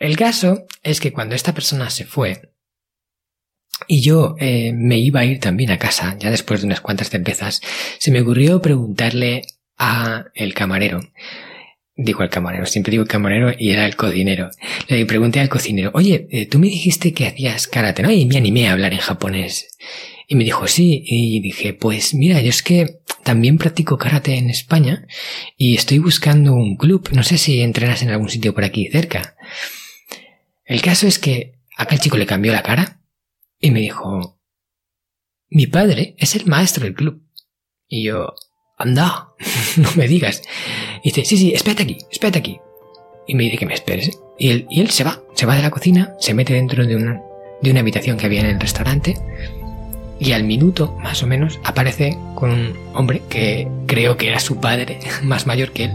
El 0.00 0.16
caso 0.16 0.66
es 0.82 1.00
que 1.00 1.12
cuando 1.12 1.34
esta 1.34 1.54
persona 1.54 1.90
se 1.90 2.04
fue, 2.04 2.52
y 3.86 4.02
yo 4.02 4.36
eh, 4.38 4.72
me 4.74 4.98
iba 4.98 5.20
a 5.20 5.24
ir 5.24 5.40
también 5.40 5.70
a 5.70 5.78
casa, 5.78 6.16
ya 6.18 6.30
después 6.30 6.60
de 6.60 6.66
unas 6.66 6.80
cuantas 6.80 7.10
cervezas, 7.10 7.60
se 7.98 8.10
me 8.10 8.20
ocurrió 8.20 8.60
preguntarle 8.60 9.42
a 9.76 10.26
el 10.34 10.54
camarero. 10.54 11.00
Digo 12.00 12.22
al 12.22 12.30
camarero, 12.30 12.66
siempre 12.66 12.92
digo 12.92 13.02
el 13.02 13.08
camarero 13.08 13.52
y 13.58 13.70
era 13.70 13.84
el 13.84 13.96
cocinero. 13.96 14.50
Le 14.86 15.04
pregunté 15.04 15.40
al 15.40 15.48
cocinero, 15.48 15.90
oye, 15.94 16.28
eh, 16.30 16.46
tú 16.46 16.58
me 16.58 16.68
dijiste 16.68 17.12
que 17.12 17.26
hacías 17.26 17.66
karate, 17.66 18.02
¿no? 18.02 18.10
Y 18.12 18.24
me 18.26 18.36
animé 18.36 18.68
a 18.68 18.72
hablar 18.72 18.92
en 18.92 19.00
japonés. 19.00 19.76
Y 20.28 20.36
me 20.36 20.44
dijo, 20.44 20.68
sí. 20.68 21.02
Y 21.04 21.40
dije, 21.40 21.74
pues 21.74 22.14
mira, 22.14 22.40
yo 22.40 22.50
es 22.50 22.62
que 22.62 23.00
también 23.24 23.58
practico 23.58 23.98
karate 23.98 24.36
en 24.36 24.48
España 24.48 25.06
y 25.56 25.74
estoy 25.74 25.98
buscando 25.98 26.54
un 26.54 26.76
club. 26.76 27.08
No 27.12 27.24
sé 27.24 27.36
si 27.36 27.60
entrenas 27.62 28.02
en 28.02 28.10
algún 28.10 28.28
sitio 28.28 28.54
por 28.54 28.62
aquí 28.62 28.88
cerca. 28.92 29.34
El 30.64 30.82
caso 30.82 31.08
es 31.08 31.18
que 31.18 31.54
aquel 31.76 31.98
chico 31.98 32.16
le 32.16 32.26
cambió 32.26 32.52
la 32.52 32.62
cara 32.62 32.97
y 33.60 33.70
me 33.70 33.80
dijo, 33.80 34.40
mi 35.50 35.66
padre 35.66 36.14
es 36.18 36.36
el 36.36 36.46
maestro 36.46 36.84
del 36.84 36.94
club. 36.94 37.22
Y 37.88 38.04
yo, 38.04 38.34
anda, 38.76 39.30
no 39.76 39.88
me 39.96 40.06
digas. 40.06 40.42
Y 41.02 41.10
dice, 41.10 41.24
sí, 41.24 41.36
sí, 41.36 41.52
espérate 41.52 41.82
aquí, 41.82 41.98
espérate 42.10 42.38
aquí. 42.38 42.60
Y 43.26 43.34
me 43.34 43.44
dice 43.44 43.58
que 43.58 43.66
me 43.66 43.74
esperes. 43.74 44.18
Y 44.38 44.50
él, 44.50 44.66
y 44.70 44.80
él 44.80 44.90
se 44.90 45.04
va, 45.04 45.20
se 45.34 45.46
va 45.46 45.56
de 45.56 45.62
la 45.62 45.70
cocina, 45.70 46.14
se 46.20 46.34
mete 46.34 46.54
dentro 46.54 46.86
de 46.86 46.96
una, 46.96 47.20
de 47.60 47.70
una 47.70 47.80
habitación 47.80 48.16
que 48.16 48.26
había 48.26 48.40
en 48.40 48.46
el 48.46 48.60
restaurante. 48.60 49.16
Y 50.20 50.32
al 50.32 50.44
minuto, 50.44 50.96
más 51.00 51.22
o 51.22 51.26
menos, 51.26 51.60
aparece 51.64 52.16
con 52.34 52.50
un 52.50 52.74
hombre 52.94 53.22
que 53.28 53.68
creo 53.86 54.16
que 54.16 54.28
era 54.28 54.40
su 54.40 54.60
padre, 54.60 55.00
más 55.22 55.46
mayor 55.46 55.72
que 55.72 55.84
él, 55.84 55.92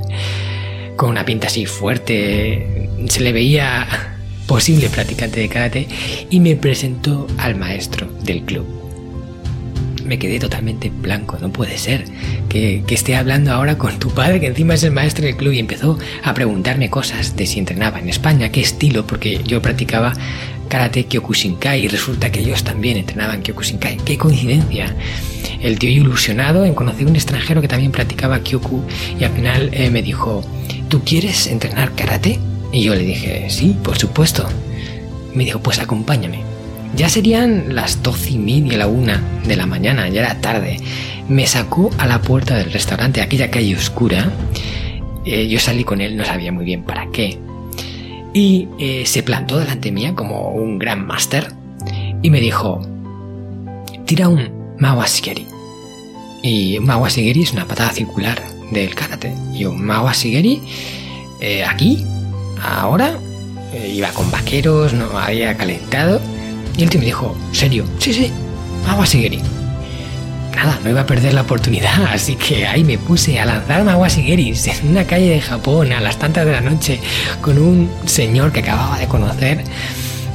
con 0.95 1.09
una 1.09 1.25
pinta 1.25 1.47
así 1.47 1.65
fuerte. 1.65 2.89
Se 3.07 3.21
le 3.21 3.31
veía 3.31 4.12
posible 4.47 4.89
practicante 4.89 5.39
de 5.39 5.49
karate, 5.49 5.87
y 6.29 6.39
me 6.39 6.55
presentó 6.55 7.27
al 7.37 7.55
maestro 7.55 8.07
del 8.23 8.43
club. 8.43 8.65
Me 10.05 10.19
quedé 10.19 10.37
totalmente 10.37 10.89
blanco, 10.89 11.37
no 11.39 11.51
puede 11.51 11.77
ser 11.77 12.05
que, 12.49 12.83
esté 12.89 13.15
hablando 13.15 13.51
ahora 13.51 13.77
con 13.77 13.97
tu 13.99 14.09
padre, 14.09 14.39
que 14.39 14.47
encima 14.47 14.73
es 14.73 14.83
el 14.83 14.91
maestro 14.91 15.25
del 15.25 15.37
club, 15.37 15.53
y 15.53 15.59
empezó 15.59 15.97
a 16.23 16.33
preguntarme 16.33 16.89
cosas 16.89 17.35
de 17.35 17.45
si 17.45 17.59
entrenaba 17.59 17.99
en 17.99 18.09
España, 18.09 18.49
qué 18.49 18.61
estilo, 18.61 19.07
porque 19.07 19.41
yo 19.45 19.61
practicaba 19.61 20.13
karate 20.67 21.05
Kyokushinkai 21.05 21.85
y 21.85 21.87
resulta 21.87 22.31
que 22.31 22.39
ellos 22.39 22.63
también 22.63 22.97
entrenaban 22.97 23.43
Kyokushinkai. 23.43 23.97
¡Qué 23.97 24.17
coincidencia! 24.17 24.95
El 25.61 25.79
tío 25.79 25.89
ilusionado 25.89 26.65
en 26.65 26.73
conocer 26.73 27.07
un 27.07 27.15
extranjero 27.15 27.61
que 27.61 27.67
también 27.67 27.91
practicaba 27.91 28.39
Kyoku 28.39 28.83
y 29.19 29.23
al 29.23 29.31
final 29.31 29.69
eh, 29.71 29.89
me 29.89 30.01
dijo, 30.01 30.43
¿tú 30.89 31.01
quieres 31.03 31.47
entrenar 31.47 31.93
karate? 31.95 32.39
Y 32.73 32.81
yo 32.81 32.95
le 32.95 33.03
dije, 33.03 33.45
sí, 33.49 33.77
por 33.83 33.97
supuesto. 33.97 34.45
Me 35.33 35.45
dijo, 35.45 35.59
pues 35.59 35.79
acompáñame. 35.79 36.41
Ya 36.95 37.07
serían 37.07 37.75
las 37.75 38.03
doce 38.03 38.31
y 38.31 38.37
media, 38.37 38.77
la 38.79 38.87
una 38.87 39.21
de 39.47 39.55
la 39.55 39.65
mañana, 39.65 40.09
ya 40.09 40.21
era 40.21 40.41
tarde. 40.41 40.77
Me 41.29 41.47
sacó 41.47 41.91
a 41.99 42.07
la 42.07 42.21
puerta 42.21 42.57
del 42.57 42.73
restaurante, 42.73 43.21
aquella 43.21 43.51
calle 43.51 43.75
oscura. 43.75 44.31
Eh, 45.23 45.47
yo 45.47 45.59
salí 45.59 45.83
con 45.83 46.01
él, 46.01 46.17
no 46.17 46.25
sabía 46.25 46.51
muy 46.51 46.65
bien 46.65 46.83
para 46.83 47.07
qué. 47.11 47.37
Y 48.33 48.67
eh, 48.79 49.03
se 49.05 49.21
plantó 49.21 49.59
delante 49.59 49.91
mía 49.91 50.15
como 50.15 50.49
un 50.49 50.79
gran 50.79 51.05
máster 51.05 51.53
y 52.23 52.29
me 52.31 52.39
dijo, 52.39 52.81
tira 54.05 54.29
un 54.29 54.49
Mawasigeri. 54.79 55.45
Y 56.41 56.79
Mawasigeri 56.79 57.43
es 57.43 57.53
una 57.53 57.67
patada 57.67 57.91
circular 57.91 58.41
del 58.71 58.95
karate. 58.95 59.33
Y 59.53 59.59
yo, 59.59 59.73
Mawasigeri, 59.73 60.61
eh, 61.39 61.63
aquí, 61.63 62.03
ahora 62.61 63.17
eh, 63.73 63.89
iba 63.95 64.09
con 64.09 64.29
vaqueros, 64.31 64.93
no 64.93 65.17
había 65.17 65.55
calentado. 65.55 66.21
Y 66.77 66.83
el 66.83 66.89
tío 66.89 66.99
me 66.99 67.05
dijo, 67.05 67.35
¿serio? 67.51 67.85
Sí, 67.99 68.13
sí, 68.13 68.31
agua 68.87 69.05
Sigeri. 69.05 69.41
Nada, 70.55 70.79
no 70.83 70.89
iba 70.91 71.01
a 71.01 71.05
perder 71.05 71.33
la 71.33 71.41
oportunidad, 71.41 72.05
así 72.13 72.35
que 72.35 72.67
ahí 72.67 72.83
me 72.83 72.97
puse 72.97 73.39
a 73.39 73.45
lanzarme 73.45 73.91
agua 73.91 74.09
Sigeris 74.09 74.67
en 74.81 74.89
una 74.89 75.05
calle 75.05 75.29
de 75.29 75.41
Japón 75.41 75.91
a 75.91 76.01
las 76.01 76.17
tantas 76.19 76.45
de 76.45 76.51
la 76.51 76.61
noche 76.61 76.99
con 77.41 77.57
un 77.57 77.89
señor 78.05 78.51
que 78.51 78.59
acababa 78.59 78.99
de 78.99 79.07
conocer. 79.07 79.63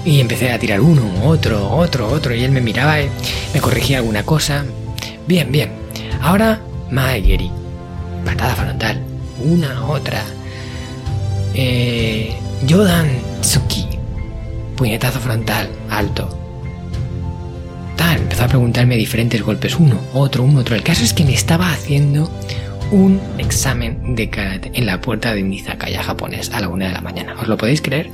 Y 0.04 0.20
empecé 0.20 0.52
a 0.52 0.58
tirar 0.58 0.80
uno, 0.80 1.02
otro, 1.24 1.70
otro, 1.70 2.08
otro, 2.08 2.34
y 2.34 2.42
él 2.42 2.50
me 2.50 2.60
miraba 2.60 3.00
y 3.00 3.08
me 3.52 3.60
corregía 3.60 3.98
alguna 3.98 4.22
cosa. 4.22 4.64
Bien, 5.26 5.50
bien. 5.52 5.70
Ahora, 6.22 6.60
Maegeri. 6.90 7.50
Patada 8.24 8.54
frontal. 8.54 9.02
Una, 9.44 9.86
otra. 9.86 10.24
Eh, 11.54 12.34
Yodan 12.66 13.08
Tsuki. 13.40 13.86
Puñetazo 14.76 15.20
frontal, 15.20 15.68
alto. 15.90 16.28
Tal, 17.96 18.18
empezó 18.18 18.44
a 18.44 18.48
preguntarme 18.48 18.96
diferentes 18.96 19.42
golpes. 19.42 19.76
Uno, 19.76 19.98
otro, 20.14 20.44
uno, 20.44 20.60
otro. 20.60 20.76
El 20.76 20.82
caso 20.82 21.02
es 21.02 21.12
que 21.12 21.24
me 21.24 21.34
estaba 21.34 21.72
haciendo 21.72 22.30
un 22.90 23.20
examen 23.38 24.14
de 24.14 24.30
karate 24.30 24.70
en 24.74 24.86
la 24.86 25.00
puerta 25.00 25.34
de 25.34 25.42
Nizakaya 25.42 26.02
japonés 26.02 26.50
a 26.50 26.60
la 26.60 26.68
una 26.68 26.88
de 26.88 26.92
la 26.92 27.00
mañana. 27.00 27.34
¿Os 27.40 27.48
lo 27.48 27.56
podéis 27.56 27.82
creer? 27.82 28.10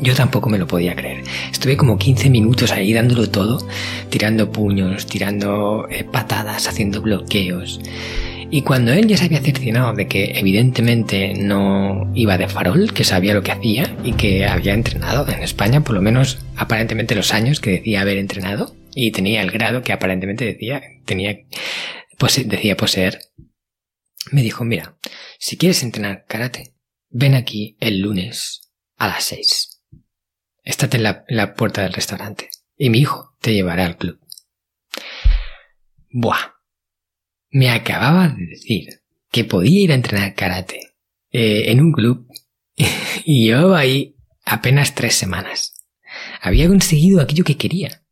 Yo 0.00 0.14
tampoco 0.14 0.48
me 0.48 0.58
lo 0.58 0.66
podía 0.66 0.94
creer. 0.94 1.24
Estuve 1.50 1.76
como 1.76 1.98
15 1.98 2.30
minutos 2.30 2.72
ahí 2.72 2.92
dándolo 2.92 3.28
todo, 3.30 3.66
tirando 4.10 4.50
puños, 4.50 5.06
tirando 5.06 5.86
eh, 5.90 6.04
patadas, 6.04 6.68
haciendo 6.68 7.02
bloqueos. 7.02 7.80
Y 8.50 8.62
cuando 8.62 8.92
él 8.92 9.06
ya 9.06 9.18
se 9.18 9.26
había 9.26 9.42
cerciorado 9.42 9.92
de 9.92 10.08
que 10.08 10.38
evidentemente 10.38 11.34
no 11.34 12.10
iba 12.14 12.38
de 12.38 12.48
farol, 12.48 12.94
que 12.94 13.04
sabía 13.04 13.34
lo 13.34 13.42
que 13.42 13.52
hacía 13.52 13.94
y 14.02 14.14
que 14.14 14.46
había 14.46 14.72
entrenado 14.72 15.28
en 15.28 15.42
España, 15.42 15.82
por 15.82 15.94
lo 15.94 16.00
menos 16.00 16.38
aparentemente 16.56 17.14
los 17.14 17.34
años 17.34 17.60
que 17.60 17.72
decía 17.72 18.00
haber 18.00 18.16
entrenado, 18.16 18.74
y 18.94 19.12
tenía 19.12 19.42
el 19.42 19.50
grado 19.50 19.82
que 19.82 19.92
aparentemente 19.92 20.46
decía, 20.46 20.82
tenía, 21.04 21.36
decía 22.46 22.76
poseer, 22.76 23.20
me 24.32 24.42
dijo, 24.42 24.64
mira, 24.64 24.96
si 25.38 25.58
quieres 25.58 25.82
entrenar 25.82 26.24
karate, 26.26 26.74
ven 27.10 27.34
aquí 27.34 27.76
el 27.80 28.00
lunes 28.00 28.72
a 28.96 29.08
las 29.08 29.24
seis. 29.24 29.82
Estate 30.64 30.96
en 30.96 31.02
la, 31.02 31.54
puerta 31.54 31.82
del 31.82 31.92
restaurante 31.92 32.48
y 32.76 32.88
mi 32.88 32.98
hijo 32.98 33.36
te 33.40 33.52
llevará 33.52 33.84
al 33.84 33.98
club. 33.98 34.18
Buah. 36.10 36.57
Me 37.50 37.70
acababa 37.70 38.28
de 38.28 38.46
decir 38.46 39.00
que 39.30 39.44
podía 39.44 39.80
ir 39.80 39.92
a 39.92 39.94
entrenar 39.94 40.34
karate 40.34 40.94
eh, 41.32 41.70
en 41.70 41.80
un 41.80 41.92
club 41.92 42.26
y 43.24 43.46
llevaba 43.46 43.78
ahí 43.78 44.16
apenas 44.44 44.94
tres 44.94 45.14
semanas. 45.14 45.74
Había 46.42 46.68
conseguido 46.68 47.20
aquello 47.20 47.44
que 47.44 47.56
quería. 47.56 48.02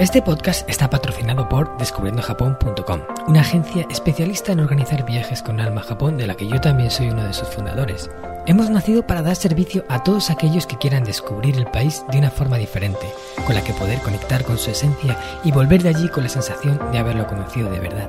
Este 0.00 0.22
podcast 0.22 0.68
está 0.68 0.90
patrocinado 0.90 1.48
por 1.48 1.76
descubriendojapón.com, 1.78 3.00
una 3.26 3.40
agencia 3.40 3.86
especialista 3.90 4.52
en 4.52 4.60
organizar 4.60 5.04
viajes 5.04 5.42
con 5.42 5.58
alma 5.60 5.80
a 5.80 5.84
Japón 5.84 6.16
de 6.16 6.26
la 6.26 6.36
que 6.36 6.48
yo 6.48 6.60
también 6.60 6.90
soy 6.90 7.10
uno 7.10 7.24
de 7.24 7.32
sus 7.32 7.48
fundadores. 7.48 8.10
Hemos 8.46 8.70
nacido 8.70 9.06
para 9.06 9.22
dar 9.22 9.36
servicio 9.36 9.84
a 9.88 10.02
todos 10.02 10.30
aquellos 10.30 10.66
que 10.66 10.78
quieran 10.78 11.04
descubrir 11.04 11.56
el 11.56 11.66
país 11.66 12.04
de 12.10 12.18
una 12.18 12.30
forma 12.30 12.58
diferente, 12.58 13.06
con 13.44 13.54
la 13.54 13.62
que 13.62 13.72
poder 13.72 14.00
conectar 14.00 14.44
con 14.44 14.56
su 14.56 14.70
esencia 14.70 15.18
y 15.44 15.50
volver 15.50 15.82
de 15.82 15.90
allí 15.90 16.08
con 16.08 16.22
la 16.22 16.28
sensación 16.28 16.80
de 16.92 16.98
haberlo 16.98 17.26
conocido 17.26 17.70
de 17.70 17.80
verdad. 17.80 18.08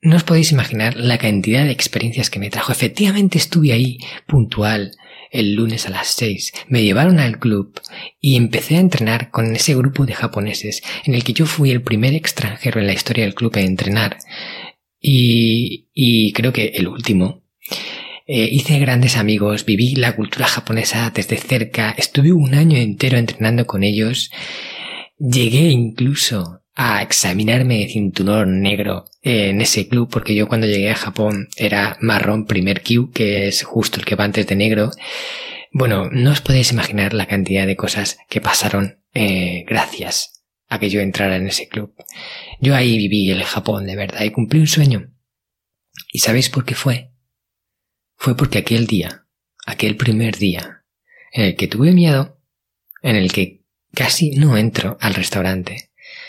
no 0.00 0.16
os 0.16 0.24
podéis 0.24 0.52
imaginar 0.52 0.96
la 0.96 1.18
cantidad 1.18 1.64
de 1.64 1.72
experiencias 1.72 2.30
que 2.30 2.38
me 2.38 2.50
trajo. 2.50 2.72
Efectivamente 2.72 3.38
estuve 3.38 3.72
ahí 3.72 3.98
puntual 4.26 4.92
el 5.30 5.54
lunes 5.54 5.86
a 5.86 5.90
las 5.90 6.08
6. 6.14 6.52
Me 6.68 6.82
llevaron 6.82 7.18
al 7.18 7.38
club 7.38 7.80
y 8.20 8.36
empecé 8.36 8.76
a 8.76 8.80
entrenar 8.80 9.30
con 9.30 9.54
ese 9.54 9.74
grupo 9.74 10.06
de 10.06 10.14
japoneses 10.14 10.82
en 11.04 11.14
el 11.14 11.24
que 11.24 11.32
yo 11.32 11.46
fui 11.46 11.70
el 11.70 11.82
primer 11.82 12.14
extranjero 12.14 12.80
en 12.80 12.86
la 12.86 12.92
historia 12.92 13.24
del 13.24 13.34
club 13.34 13.52
a 13.56 13.60
entrenar. 13.60 14.18
Y, 15.00 15.88
y 15.92 16.32
creo 16.32 16.52
que 16.52 16.68
el 16.74 16.88
último. 16.88 17.42
Eh, 18.30 18.48
hice 18.52 18.78
grandes 18.78 19.16
amigos, 19.16 19.64
viví 19.64 19.94
la 19.94 20.14
cultura 20.14 20.46
japonesa 20.46 21.10
desde 21.14 21.38
cerca, 21.38 21.94
estuve 21.96 22.30
un 22.32 22.54
año 22.54 22.76
entero 22.76 23.16
entrenando 23.16 23.66
con 23.66 23.84
ellos, 23.84 24.30
llegué 25.18 25.70
incluso 25.70 26.57
a 26.78 27.02
examinarme 27.02 27.80
de 27.80 27.88
cinturón 27.88 28.62
negro 28.62 29.06
en 29.22 29.60
ese 29.60 29.88
club 29.88 30.08
porque 30.10 30.34
yo 30.34 30.46
cuando 30.46 30.66
llegué 30.66 30.90
a 30.90 30.94
Japón 30.94 31.48
era 31.56 31.98
marrón 32.00 32.46
primer 32.46 32.82
Q, 32.82 33.10
que 33.12 33.48
es 33.48 33.64
justo 33.64 33.98
el 33.98 34.06
que 34.06 34.14
va 34.14 34.24
antes 34.24 34.46
de 34.46 34.56
negro. 34.56 34.90
Bueno, 35.72 36.08
no 36.10 36.30
os 36.30 36.40
podéis 36.40 36.72
imaginar 36.72 37.12
la 37.14 37.26
cantidad 37.26 37.66
de 37.66 37.76
cosas 37.76 38.18
que 38.30 38.40
pasaron 38.40 39.02
eh, 39.12 39.64
gracias 39.66 40.44
a 40.68 40.78
que 40.78 40.88
yo 40.88 41.00
entrara 41.00 41.36
en 41.36 41.48
ese 41.48 41.68
club. 41.68 41.94
Yo 42.60 42.74
ahí 42.74 42.96
viví 42.96 43.30
el 43.30 43.42
Japón 43.42 43.86
de 43.86 43.96
verdad 43.96 44.22
y 44.22 44.30
cumplí 44.30 44.60
un 44.60 44.66
sueño. 44.66 45.12
¿Y 46.12 46.20
sabéis 46.20 46.48
por 46.48 46.64
qué 46.64 46.74
fue? 46.74 47.10
fue 48.18 48.36
porque 48.36 48.58
aquel 48.58 48.86
día, 48.86 49.26
aquel 49.64 49.96
primer 49.96 50.36
día, 50.36 50.84
en 51.32 51.44
el 51.44 51.56
que 51.56 51.68
tuve 51.68 51.92
miedo, 51.92 52.40
en 53.00 53.16
el 53.16 53.32
que 53.32 53.64
casi 53.94 54.32
no 54.32 54.56
entro 54.56 54.98
al 55.00 55.14
restaurante, 55.14 55.87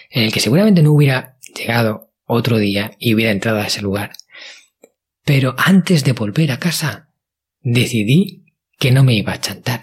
en 0.09 0.23
el 0.23 0.31
que 0.31 0.39
seguramente 0.39 0.81
no 0.81 0.91
hubiera 0.91 1.37
llegado 1.55 2.11
otro 2.25 2.57
día 2.57 2.91
y 2.99 3.13
hubiera 3.13 3.31
entrado 3.31 3.59
a 3.59 3.67
ese 3.67 3.81
lugar. 3.81 4.13
Pero 5.23 5.55
antes 5.57 6.03
de 6.03 6.13
volver 6.13 6.51
a 6.51 6.59
casa, 6.59 7.09
decidí 7.61 8.45
que 8.77 8.91
no 8.91 9.03
me 9.03 9.13
iba 9.13 9.33
a 9.33 9.41
chantar 9.41 9.81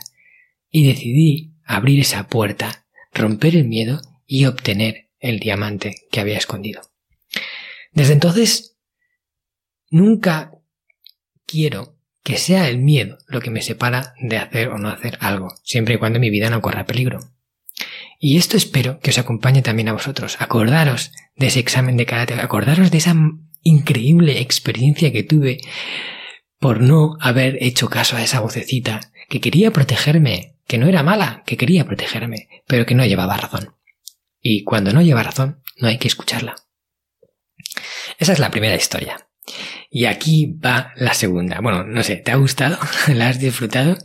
y 0.71 0.87
decidí 0.87 1.55
abrir 1.65 2.01
esa 2.01 2.29
puerta, 2.29 2.87
romper 3.13 3.57
el 3.57 3.65
miedo 3.65 4.01
y 4.27 4.47
obtener 4.47 5.11
el 5.21 5.39
diamante 5.39 5.95
que 6.11 6.21
había 6.21 6.39
escondido. 6.39 6.83
Desde 7.93 8.13
entonces, 8.13 8.77
nunca 9.91 10.53
quiero 11.47 11.97
que 12.23 12.39
sea 12.39 12.69
el 12.69 12.79
miedo 12.79 13.19
lo 13.29 13.41
que 13.41 13.51
me 13.51 13.63
separa 13.63 14.15
de 14.21 14.37
hacer 14.37 14.69
o 14.69 14.79
no 14.79 14.89
hacer 14.89 15.17
algo, 15.21 15.55
siempre 15.63 15.95
y 15.95 15.99
cuando 15.99 16.19
mi 16.19 16.31
vida 16.31 16.51
no 16.51 16.61
corra 16.61 16.85
peligro. 16.85 17.36
Y 18.19 18.39
esto 18.39 18.57
espero 18.57 18.99
que 19.01 19.11
os 19.11 19.19
acompañe 19.19 19.63
también 19.63 19.89
a 19.89 19.93
vosotros. 19.93 20.37
Acordaros 20.41 21.13
de 21.37 21.49
ese 21.49 21.61
examen 21.61 21.97
de 21.97 22.07
karate, 22.07 22.35
acordaros 22.35 22.91
de 22.91 22.99
esa 22.99 23.15
increíble 23.63 24.41
experiencia 24.41 25.13
que 25.13 25.23
tuve 25.23 25.61
por 26.59 26.81
no 26.81 27.17
haber 27.21 27.63
hecho 27.63 27.89
caso 27.89 28.17
a 28.17 28.23
esa 28.23 28.41
vocecita 28.41 29.01
que 29.29 29.41
quería 29.41 29.71
protegerme, 29.71 30.57
que 30.67 30.79
no 30.79 30.87
era 30.87 31.03
mala, 31.03 31.43
que 31.47 31.57
quería 31.57 31.85
protegerme, 31.85 32.49
pero 32.67 32.87
que 32.87 32.95
no 32.95 33.05
llevaba 33.05 33.37
razón. 33.37 33.75
Y 34.41 34.65
cuando 34.65 34.93
no 34.93 35.03
lleva 35.03 35.23
razón, 35.23 35.63
no 35.79 35.89
hay 35.89 35.99
que 35.99 36.09
escucharla. 36.09 36.55
Esa 38.19 38.33
es 38.33 38.39
la 38.39 38.51
primera 38.51 38.77
historia. 38.77 39.29
Y 39.91 40.07
aquí 40.07 40.47
va 40.47 40.93
la 40.97 41.15
segunda. 41.15 41.61
Bueno, 41.61 41.85
no 41.85 42.03
sé, 42.03 42.17
¿te 42.17 42.33
ha 42.33 42.37
gustado? 42.37 42.79
¿La 43.15 43.29
has 43.29 43.39
disfrutado? 43.39 43.97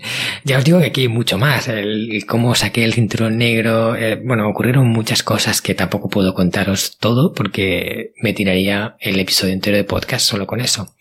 Ya 0.44 0.58
os 0.58 0.64
digo 0.64 0.80
que 0.80 0.88
aquí 0.88 1.02
hay 1.02 1.08
mucho 1.08 1.38
más. 1.38 1.68
El, 1.68 2.24
cómo 2.28 2.56
saqué 2.56 2.84
el 2.84 2.94
cinturón 2.94 3.38
negro. 3.38 3.96
Eh, 3.96 4.22
bueno, 4.24 4.48
ocurrieron 4.48 4.88
muchas 4.88 5.24
cosas 5.24 5.62
que 5.62 5.76
tampoco 5.76 6.10
puedo 6.10 6.34
contaros 6.34 6.98
todo 6.98 7.34
porque 7.34 8.14
me 8.22 8.34
tiraría 8.34 8.96
el 9.00 9.20
episodio 9.20 9.54
entero 9.54 9.78
de 9.78 9.84
podcast 9.84 10.26
solo 10.26 10.48
con 10.48 10.62
eso. 10.62 10.96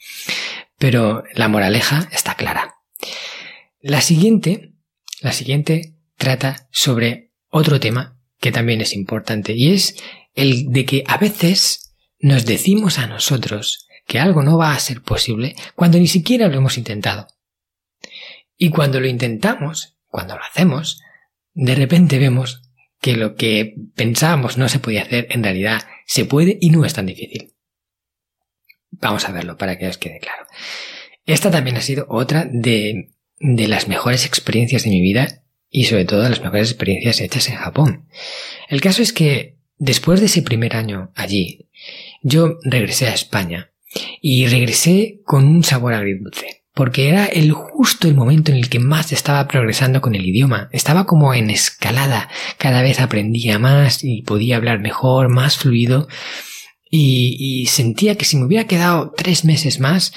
Pero 0.79 1.25
la 1.35 1.49
moraleja 1.49 2.09
está 2.13 2.35
clara. 2.35 2.77
La 3.81 4.01
siguiente, 4.01 4.73
la 5.21 5.33
siguiente 5.33 5.95
trata 6.17 6.69
sobre 6.71 7.33
otro 7.49 7.81
tema 7.81 8.19
que 8.41 8.53
también 8.53 8.81
es 8.81 8.95
importante 8.95 9.53
y 9.53 9.73
es 9.73 9.97
el 10.35 10.71
de 10.73 10.85
que 10.85 11.05
a 11.07 11.19
veces 11.19 11.95
nos 12.19 12.47
decimos 12.47 12.99
a 12.99 13.07
nosotros 13.07 13.87
que 14.11 14.19
algo 14.19 14.43
no 14.43 14.59
va 14.59 14.75
a 14.75 14.81
ser 14.81 15.03
posible 15.03 15.55
cuando 15.77 15.97
ni 15.97 16.09
siquiera 16.09 16.49
lo 16.49 16.57
hemos 16.57 16.77
intentado. 16.77 17.29
Y 18.57 18.71
cuando 18.71 18.99
lo 18.99 19.07
intentamos, 19.07 19.99
cuando 20.09 20.35
lo 20.35 20.43
hacemos, 20.43 21.01
de 21.53 21.77
repente 21.77 22.19
vemos 22.19 22.61
que 23.01 23.15
lo 23.15 23.37
que 23.37 23.77
pensábamos 23.95 24.59
no 24.59 24.69
se 24.69 24.81
podía 24.81 25.03
hacer 25.03 25.29
en 25.31 25.45
realidad 25.45 25.83
se 26.07 26.25
puede 26.25 26.59
y 26.61 26.71
no 26.71 26.85
es 26.85 26.93
tan 26.93 27.07
difícil. 27.07 27.55
Vamos 28.91 29.29
a 29.29 29.33
verlo 29.33 29.57
para 29.57 29.79
que 29.79 29.87
os 29.87 29.97
quede 29.97 30.19
claro. 30.19 30.45
Esta 31.25 31.53
también 31.53 31.77
ha 31.77 31.81
sido 31.81 32.07
otra 32.09 32.49
de, 32.51 33.13
de 33.39 33.69
las 33.69 33.87
mejores 33.87 34.27
experiencias 34.27 34.83
de 34.83 34.91
mi 34.91 35.01
vida 35.01 35.45
y 35.69 35.85
sobre 35.85 36.05
todo 36.05 36.29
las 36.29 36.43
mejores 36.43 36.73
experiencias 36.73 37.21
hechas 37.21 37.49
en 37.49 37.55
Japón. 37.55 38.09
El 38.69 38.81
caso 38.81 39.03
es 39.03 39.13
que 39.13 39.61
después 39.77 40.19
de 40.19 40.27
ese 40.27 40.43
primer 40.43 40.75
año 40.75 41.13
allí, 41.15 41.71
yo 42.23 42.59
regresé 42.65 43.07
a 43.07 43.15
España 43.15 43.71
y 44.21 44.47
regresé 44.47 45.21
con 45.25 45.47
un 45.47 45.65
sabor 45.65 45.95
agridulce. 45.95 46.59
porque 46.73 47.09
era 47.09 47.27
el 47.27 47.53
justo 47.53 48.09
el 48.09 48.15
momento 48.15 48.53
en 48.53 48.57
el 48.57 48.71
que 48.71 48.79
más 48.79 49.13
estaba 49.13 49.47
progresando 49.49 50.01
con 50.01 50.15
el 50.15 50.25
idioma. 50.25 50.71
Estaba 50.73 51.05
como 51.05 51.35
en 51.35 51.51
escalada, 51.51 52.31
cada 52.57 52.81
vez 52.81 53.01
aprendía 53.01 53.59
más 53.59 54.03
y 54.03 54.23
podía 54.23 54.57
hablar 54.57 54.79
mejor, 54.79 55.29
más 55.29 55.59
fluido. 55.59 56.09
Y, 56.89 57.67
sentía 57.67 58.17
que 58.17 58.25
si 58.25 58.37
me 58.37 58.47
hubiera 58.47 58.67
quedado 58.67 59.13
tres 59.15 59.45
meses 59.45 59.79
más, 59.79 60.13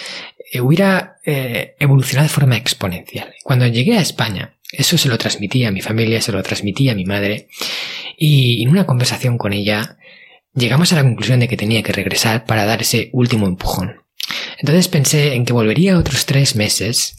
eh, 0.52 0.62
hubiera 0.62 1.18
eh, 1.26 1.76
evolucionado 1.80 2.28
de 2.28 2.34
forma 2.34 2.56
exponencial. 2.56 3.34
Cuando 3.44 3.68
llegué 3.68 3.98
a 3.98 4.02
España, 4.02 4.56
eso 4.72 4.98
se 4.98 5.10
lo 5.10 5.18
transmitía 5.18 5.68
a 5.68 5.72
mi 5.72 5.82
familia, 5.82 6.22
se 6.22 6.32
lo 6.32 6.42
transmitía 6.42 6.94
a 6.94 6.96
mi 6.96 7.06
madre, 7.06 7.48
y 8.18 8.64
en 8.64 8.70
una 8.70 8.86
conversación 8.86 9.38
con 9.38 9.54
ella 9.54 9.98
llegamos 10.54 10.92
a 10.94 10.96
la 10.96 11.04
conclusión 11.04 11.40
de 11.40 11.48
que 11.48 11.58
tenía 11.58 11.84
que 11.84 11.94
regresar 11.94 12.46
para 12.46 12.66
dar 12.66 12.82
ese 12.82 13.10
último 13.14 13.48
empujón. 13.48 14.04
Entonces 14.58 14.88
pensé 14.88 15.34
en 15.34 15.46
que 15.46 15.54
volvería 15.54 15.98
otros 15.98 16.26
tres 16.26 16.56
meses 16.56 17.18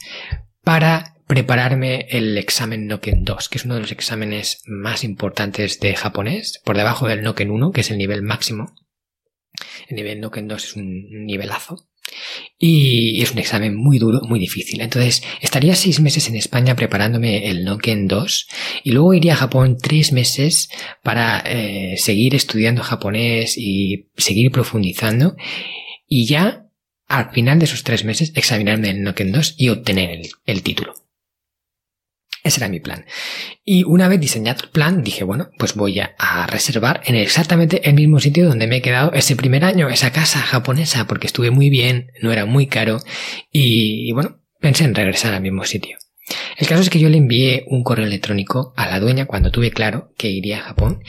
para 0.62 1.14
prepararme 1.26 2.06
el 2.10 2.38
examen 2.38 2.86
Noken 2.86 3.24
2, 3.24 3.48
que 3.48 3.58
es 3.58 3.64
uno 3.64 3.74
de 3.74 3.80
los 3.80 3.92
exámenes 3.92 4.62
más 4.66 5.04
importantes 5.04 5.80
de 5.80 5.94
japonés, 5.96 6.60
por 6.64 6.76
debajo 6.76 7.08
del 7.08 7.22
Noken 7.22 7.50
1, 7.50 7.72
que 7.72 7.80
es 7.80 7.90
el 7.90 7.98
nivel 7.98 8.22
máximo. 8.22 8.74
El 9.88 9.96
nivel 9.96 10.20
Noken 10.20 10.48
2 10.48 10.64
es 10.64 10.76
un 10.76 11.26
nivelazo. 11.26 11.88
Y 12.58 13.22
es 13.22 13.32
un 13.32 13.38
examen 13.38 13.76
muy 13.76 13.98
duro, 13.98 14.20
muy 14.22 14.38
difícil. 14.38 14.80
Entonces, 14.80 15.22
estaría 15.40 15.74
seis 15.74 16.00
meses 16.00 16.28
en 16.28 16.36
España 16.36 16.76
preparándome 16.76 17.50
el 17.50 17.64
Noken 17.64 18.08
2 18.08 18.48
y 18.84 18.92
luego 18.92 19.14
iría 19.14 19.34
a 19.34 19.36
Japón 19.36 19.76
tres 19.80 20.12
meses 20.12 20.68
para 21.02 21.40
eh, 21.40 21.96
seguir 21.98 22.34
estudiando 22.34 22.82
japonés 22.82 23.58
y 23.58 24.08
seguir 24.16 24.50
profundizando 24.50 25.36
y 26.08 26.26
ya 26.26 26.64
al 27.06 27.30
final 27.32 27.58
de 27.58 27.66
esos 27.66 27.82
tres 27.82 28.04
meses 28.04 28.32
examinarme 28.34 28.90
el 28.90 29.02
Noken 29.02 29.32
2 29.32 29.54
y 29.58 29.68
obtener 29.68 30.20
el, 30.46 30.62
título. 30.62 30.94
Ese 32.44 32.60
era 32.60 32.68
mi 32.68 32.78
plan. 32.78 33.06
Y 33.64 33.84
una 33.84 34.06
vez 34.06 34.20
diseñado 34.20 34.64
el 34.64 34.68
plan, 34.68 35.02
dije, 35.02 35.24
bueno, 35.24 35.50
pues 35.58 35.74
voy 35.74 35.98
a, 35.98 36.46
reservar 36.46 37.00
en 37.06 37.16
exactamente 37.16 37.88
el 37.88 37.94
mismo 37.94 38.20
sitio 38.20 38.46
donde 38.46 38.66
me 38.66 38.76
he 38.76 38.82
quedado 38.82 39.12
ese 39.14 39.34
primer 39.34 39.64
año, 39.64 39.88
esa 39.88 40.12
casa 40.12 40.40
japonesa, 40.40 41.06
porque 41.06 41.26
estuve 41.26 41.50
muy 41.50 41.70
bien, 41.70 42.12
no 42.20 42.30
era 42.30 42.44
muy 42.44 42.66
caro, 42.66 43.00
y 43.50 44.12
bueno, 44.12 44.36
pensé 44.60 44.84
en 44.84 44.94
regresar 44.94 45.32
al 45.32 45.40
mismo 45.42 45.64
sitio. 45.64 45.96
El 46.56 46.66
caso 46.66 46.82
es 46.82 46.90
que 46.90 46.98
yo 46.98 47.08
le 47.10 47.18
envié 47.18 47.64
un 47.68 47.82
correo 47.82 48.06
electrónico 48.06 48.72
a 48.76 48.88
la 48.88 49.00
dueña 49.00 49.26
cuando 49.26 49.50
tuve 49.50 49.70
claro 49.70 50.12
que 50.16 50.30
iría 50.30 50.58
a 50.58 50.62
Japón 50.62 51.02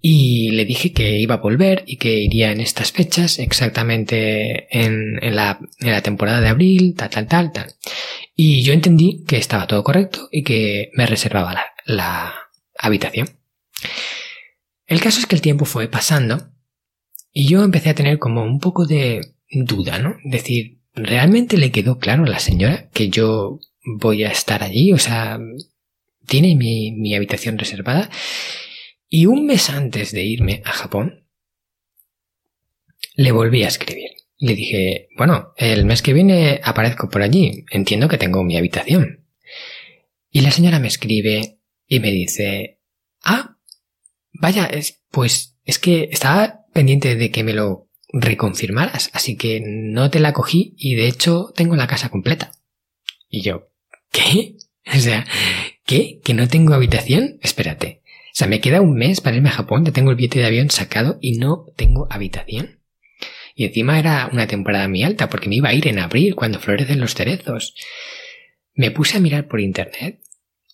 y 0.00 0.50
le 0.50 0.64
dije 0.64 0.92
que 0.92 1.18
iba 1.18 1.36
a 1.36 1.40
volver 1.40 1.84
y 1.86 1.98
que 1.98 2.18
iría 2.18 2.50
en 2.50 2.60
estas 2.60 2.90
fechas, 2.90 3.38
exactamente 3.38 4.66
en, 4.76 5.20
la, 5.34 5.60
temporada 6.02 6.40
de 6.40 6.48
abril, 6.48 6.94
tal, 6.96 7.10
tal, 7.10 7.28
tal, 7.28 7.52
tal. 7.52 7.74
Y 8.36 8.62
yo 8.62 8.74
entendí 8.74 9.24
que 9.26 9.38
estaba 9.38 9.66
todo 9.66 9.82
correcto 9.82 10.28
y 10.30 10.44
que 10.44 10.90
me 10.92 11.06
reservaba 11.06 11.56
la, 11.86 12.34
habitación. 12.78 13.30
El 14.86 15.00
caso 15.00 15.18
es 15.18 15.26
que 15.26 15.34
el 15.34 15.40
tiempo 15.40 15.64
fue 15.64 15.88
pasando 15.88 16.50
y 17.32 17.48
yo 17.48 17.64
empecé 17.64 17.88
a 17.88 17.94
tener 17.94 18.18
como 18.18 18.44
un 18.44 18.60
poco 18.60 18.84
de 18.84 19.32
duda, 19.50 19.98
¿no? 19.98 20.16
Decir, 20.24 20.82
¿realmente 20.92 21.56
le 21.56 21.72
quedó 21.72 21.98
claro 21.98 22.24
a 22.24 22.28
la 22.28 22.38
señora 22.38 22.90
que 22.90 23.08
yo 23.08 23.58
voy 23.86 24.24
a 24.24 24.30
estar 24.30 24.62
allí, 24.62 24.92
o 24.92 24.98
sea, 24.98 25.38
tiene 26.26 26.56
mi, 26.56 27.14
habitación 27.14 27.56
reservada. 27.56 28.10
Y 29.08 29.26
un 29.26 29.46
mes 29.46 29.70
antes 29.70 30.12
de 30.12 30.24
irme 30.24 30.62
a 30.64 30.72
Japón, 30.72 31.24
le 33.14 33.32
volví 33.32 33.62
a 33.62 33.68
escribir. 33.68 34.05
Le 34.38 34.54
dije, 34.54 35.08
bueno, 35.16 35.52
el 35.56 35.84
mes 35.84 36.02
que 36.02 36.12
viene 36.12 36.60
aparezco 36.62 37.08
por 37.08 37.22
allí, 37.22 37.64
entiendo 37.70 38.08
que 38.08 38.18
tengo 38.18 38.44
mi 38.44 38.56
habitación. 38.56 39.26
Y 40.30 40.40
la 40.40 40.50
señora 40.50 40.78
me 40.78 40.88
escribe 40.88 41.58
y 41.86 42.00
me 42.00 42.10
dice, 42.10 42.80
ah, 43.22 43.56
vaya, 44.32 44.66
es, 44.66 45.02
pues 45.10 45.58
es 45.64 45.78
que 45.78 46.08
estaba 46.12 46.66
pendiente 46.74 47.16
de 47.16 47.30
que 47.30 47.44
me 47.44 47.54
lo 47.54 47.88
reconfirmaras, 48.12 49.10
así 49.14 49.36
que 49.36 49.62
no 49.64 50.10
te 50.10 50.20
la 50.20 50.32
cogí 50.32 50.74
y 50.76 50.94
de 50.94 51.08
hecho 51.08 51.52
tengo 51.54 51.76
la 51.76 51.86
casa 51.86 52.10
completa. 52.10 52.52
Y 53.28 53.42
yo, 53.42 53.70
¿Qué? 54.16 54.56
O 54.94 54.98
sea, 55.00 55.26
¿qué? 55.84 56.20
¿Que 56.22 56.32
no 56.32 56.46
tengo 56.46 56.72
habitación? 56.72 57.40
Espérate. 57.42 58.02
O 58.04 58.34
sea, 58.34 58.46
me 58.46 58.60
queda 58.60 58.80
un 58.80 58.94
mes 58.94 59.20
para 59.20 59.34
irme 59.34 59.48
a 59.48 59.52
Japón, 59.52 59.84
ya 59.84 59.90
tengo 59.90 60.10
el 60.10 60.16
billete 60.16 60.38
de 60.38 60.46
avión 60.46 60.70
sacado 60.70 61.18
y 61.20 61.38
no 61.38 61.66
tengo 61.74 62.06
habitación. 62.08 62.80
Y 63.58 63.64
encima 63.64 63.98
era 63.98 64.28
una 64.30 64.46
temporada 64.46 64.86
muy 64.86 65.02
alta 65.02 65.30
porque 65.30 65.48
me 65.48 65.56
iba 65.56 65.70
a 65.70 65.74
ir 65.74 65.88
en 65.88 65.98
abril 65.98 66.34
cuando 66.34 66.60
florecen 66.60 67.00
los 67.00 67.14
cerezos. 67.14 67.74
Me 68.74 68.90
puse 68.90 69.16
a 69.16 69.20
mirar 69.20 69.48
por 69.48 69.60
internet 69.60 70.20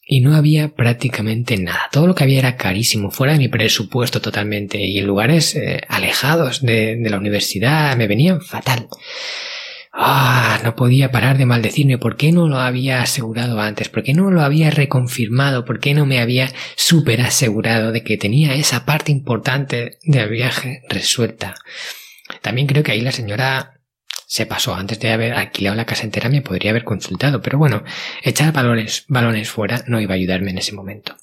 y 0.04 0.20
no 0.20 0.34
había 0.34 0.74
prácticamente 0.74 1.56
nada. 1.58 1.88
Todo 1.92 2.08
lo 2.08 2.16
que 2.16 2.24
había 2.24 2.40
era 2.40 2.56
carísimo, 2.56 3.12
fuera 3.12 3.34
de 3.34 3.38
mi 3.38 3.46
presupuesto 3.46 4.20
totalmente 4.20 4.84
y 4.84 4.98
en 4.98 5.06
lugares 5.06 5.54
eh, 5.54 5.80
alejados 5.88 6.60
de, 6.60 6.98
la 7.08 7.18
universidad 7.18 7.96
me 7.96 8.08
venían 8.08 8.40
fatal. 8.40 8.88
Ah, 9.92 10.58
no 10.64 10.74
podía 10.74 11.12
parar 11.12 11.38
de 11.38 11.46
maldecirme. 11.46 11.98
¿Por 11.98 12.16
qué 12.16 12.32
no 12.32 12.48
lo 12.48 12.58
había 12.58 13.00
asegurado 13.00 13.60
antes? 13.60 13.90
¿Por 13.90 14.02
qué 14.02 14.12
no 14.12 14.32
lo 14.32 14.42
había 14.42 14.72
reconfirmado? 14.72 15.64
¿Por 15.64 15.78
qué 15.78 15.94
no 15.94 16.04
me 16.04 16.18
había 16.18 16.50
super 16.74 17.20
asegurado 17.20 17.92
de 17.92 18.02
que 18.02 18.16
tenía 18.16 18.54
esa 18.54 18.84
parte 18.84 19.12
importante 19.12 19.98
del 20.02 20.30
viaje 20.30 20.82
resuelta? 20.88 21.54
También 22.42 22.66
creo 22.66 22.82
que 22.82 22.92
ahí 22.92 23.00
la 23.00 23.12
señora 23.12 23.80
se 24.26 24.46
pasó. 24.46 24.74
Antes 24.74 25.00
de 25.00 25.12
haber 25.12 25.34
alquilado 25.34 25.76
la 25.76 25.86
casa 25.86 26.04
entera 26.04 26.28
me 26.28 26.42
podría 26.42 26.70
haber 26.70 26.84
consultado. 26.84 27.40
Pero 27.40 27.58
bueno, 27.58 27.84
echar 28.22 28.52
balones, 28.52 29.04
balones 29.08 29.48
fuera 29.48 29.82
no 29.86 30.00
iba 30.00 30.14
a 30.14 30.16
ayudarme 30.16 30.50
en 30.50 30.58
ese 30.58 30.72
momento. 30.72 31.16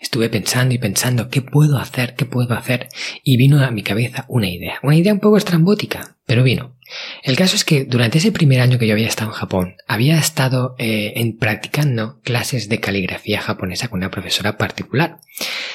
Estuve 0.00 0.30
pensando 0.30 0.74
y 0.74 0.78
pensando 0.78 1.28
qué 1.28 1.42
puedo 1.42 1.78
hacer, 1.78 2.14
qué 2.14 2.24
puedo 2.24 2.54
hacer, 2.54 2.88
y 3.22 3.36
vino 3.36 3.62
a 3.62 3.70
mi 3.70 3.82
cabeza 3.82 4.24
una 4.28 4.48
idea. 4.48 4.78
Una 4.82 4.96
idea 4.96 5.12
un 5.12 5.20
poco 5.20 5.36
estrambótica, 5.36 6.16
pero 6.24 6.42
vino. 6.42 6.78
El 7.22 7.36
caso 7.36 7.54
es 7.54 7.64
que 7.64 7.84
durante 7.84 8.18
ese 8.18 8.32
primer 8.32 8.60
año 8.60 8.78
que 8.78 8.86
yo 8.86 8.94
había 8.94 9.08
estado 9.08 9.30
en 9.30 9.36
Japón, 9.36 9.76
había 9.86 10.18
estado 10.18 10.74
eh, 10.78 11.12
en, 11.16 11.36
practicando 11.36 12.20
clases 12.22 12.68
de 12.68 12.80
caligrafía 12.80 13.42
japonesa 13.42 13.88
con 13.88 13.98
una 13.98 14.10
profesora 14.10 14.56
particular. 14.56 15.18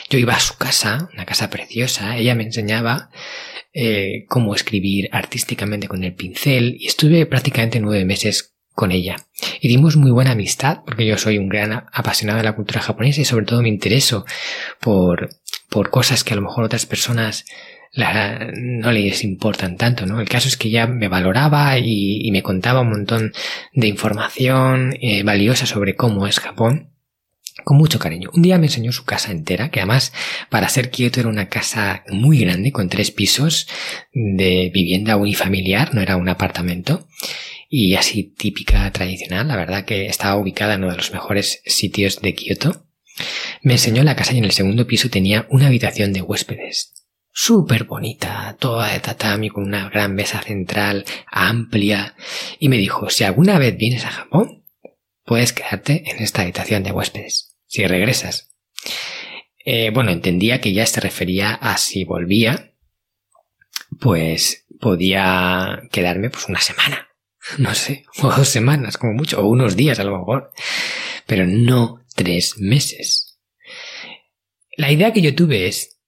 Yo 0.09 0.17
iba 0.17 0.33
a 0.33 0.39
su 0.39 0.57
casa, 0.57 1.09
una 1.13 1.25
casa 1.25 1.49
preciosa, 1.49 2.17
ella 2.17 2.35
me 2.35 2.43
enseñaba 2.43 3.11
eh, 3.73 4.25
cómo 4.27 4.55
escribir 4.55 5.09
artísticamente 5.11 5.87
con 5.87 6.03
el 6.03 6.15
pincel 6.15 6.77
y 6.79 6.87
estuve 6.87 7.25
prácticamente 7.25 7.79
nueve 7.79 8.05
meses 8.05 8.54
con 8.75 8.91
ella. 8.91 9.15
Y 9.61 9.69
dimos 9.69 9.95
muy 9.95 10.11
buena 10.11 10.31
amistad, 10.31 10.79
porque 10.85 11.05
yo 11.05 11.17
soy 11.17 11.37
un 11.37 11.49
gran 11.49 11.85
apasionado 11.91 12.37
de 12.37 12.43
la 12.43 12.55
cultura 12.55 12.81
japonesa 12.81 13.21
y 13.21 13.25
sobre 13.25 13.45
todo 13.45 13.61
me 13.61 13.69
intereso 13.69 14.25
por, 14.79 15.29
por 15.69 15.89
cosas 15.89 16.23
que 16.23 16.33
a 16.33 16.35
lo 16.35 16.43
mejor 16.43 16.65
otras 16.65 16.85
personas 16.85 17.45
no 17.95 18.91
les 18.91 19.23
importan 19.23 19.77
tanto, 19.77 20.05
¿no? 20.05 20.19
El 20.19 20.27
caso 20.27 20.49
es 20.49 20.57
que 20.57 20.67
ella 20.67 20.85
me 20.85 21.07
valoraba 21.07 21.77
y, 21.79 22.29
me 22.31 22.43
contaba 22.43 22.81
un 22.81 22.89
montón 22.89 23.31
de 23.73 23.87
información 23.87 24.97
eh, 24.99 25.23
valiosa 25.23 25.65
sobre 25.65 25.95
cómo 25.95 26.27
es 26.27 26.41
Japón 26.41 26.91
con 27.63 27.77
mucho 27.77 27.97
cariño. 27.97 28.29
Un 28.33 28.41
día 28.41 28.57
me 28.57 28.65
enseñó 28.65 28.91
su 28.91 29.05
casa 29.05 29.31
entera, 29.31 29.69
que 29.69 29.79
además 29.79 30.11
para 30.49 30.67
ser 30.67 30.91
quieto 30.91 31.21
era 31.21 31.29
una 31.29 31.47
casa 31.47 32.03
muy 32.09 32.39
grande, 32.39 32.73
con 32.73 32.89
tres 32.89 33.11
pisos 33.11 33.67
de 34.11 34.69
vivienda 34.73 35.15
unifamiliar, 35.15 35.95
no 35.95 36.01
era 36.01 36.17
un 36.17 36.27
apartamento 36.27 37.07
y 37.69 37.95
así 37.95 38.23
típica 38.23 38.91
tradicional. 38.91 39.47
La 39.47 39.55
verdad 39.55 39.85
que 39.85 40.07
estaba 40.07 40.37
ubicada 40.37 40.75
en 40.75 40.83
uno 40.83 40.91
de 40.91 40.97
los 40.97 41.11
mejores 41.11 41.61
sitios 41.65 42.21
de 42.21 42.33
Kioto. 42.33 42.85
Me 43.61 43.73
enseñó 43.73 44.03
la 44.03 44.15
casa 44.15 44.33
y 44.33 44.37
en 44.37 44.45
el 44.45 44.51
segundo 44.51 44.87
piso 44.87 45.09
tenía 45.09 45.47
una 45.49 45.67
habitación 45.67 46.13
de 46.13 46.21
huéspedes. 46.21 46.93
Súper 47.31 47.83
bonita, 47.83 48.55
toda 48.59 48.93
de 48.93 48.99
tatami 48.99 49.49
con 49.49 49.63
una 49.65 49.89
gran 49.89 50.15
mesa 50.15 50.41
central 50.41 51.03
amplia 51.27 52.15
y 52.59 52.69
me 52.69 52.77
dijo, 52.77 53.09
si 53.09 53.25
alguna 53.25 53.59
vez 53.59 53.75
vienes 53.77 54.05
a 54.05 54.11
Japón, 54.11 54.63
puedes 55.25 55.51
quedarte 55.51 56.09
en 56.09 56.23
esta 56.23 56.43
habitación 56.43 56.83
de 56.83 56.93
huéspedes, 56.93 57.57
si 57.65 57.85
regresas. 57.87 58.55
Eh, 59.65 59.89
bueno, 59.89 60.11
entendía 60.11 60.61
que 60.61 60.71
ya 60.71 60.85
se 60.85 61.01
refería 61.01 61.55
a 61.55 61.77
si 61.77 62.05
volvía, 62.05 62.73
pues 63.99 64.65
podía 64.79 65.81
quedarme 65.91 66.29
pues 66.29 66.47
una 66.47 66.61
semana 66.61 67.04
no 67.57 67.73
sé, 67.75 68.05
o 68.21 68.29
dos 68.29 68.49
semanas 68.49 68.97
como 68.97 69.13
mucho, 69.13 69.41
o 69.41 69.47
unos 69.47 69.75
días 69.75 69.99
a 69.99 70.03
lo 70.03 70.17
mejor, 70.17 70.51
pero 71.25 71.45
no 71.45 72.03
tres 72.15 72.57
meses. 72.57 73.37
La 74.77 74.91
idea 74.91 75.13
que 75.13 75.21
yo 75.21 75.35
tuve 75.35 75.67
es, 75.67 75.99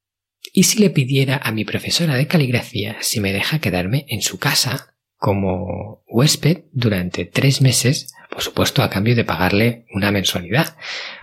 ¿y 0.54 0.63
si 0.63 0.80
le 0.80 0.89
pidiera 0.89 1.39
a 1.41 1.52
mi 1.52 1.65
profesora 1.65 2.15
de 2.15 2.28
caligrafía 2.28 2.97
si 3.02 3.19
me 3.19 3.34
deja 3.34 3.60
quedarme 3.60 4.06
en 4.10 4.21
su 4.21 4.39
casa 4.39 4.95
como 5.15 6.04
huésped 6.08 6.65
durante 6.71 7.26
tres 7.26 7.62
meses, 7.62 8.13
por 8.30 8.41
supuesto 8.41 8.84
a 8.84 8.89
cambio 8.89 9.15
de 9.15 9.26
pagarle 9.26 9.86
una 9.91 10.12
mensualidad 10.12 10.76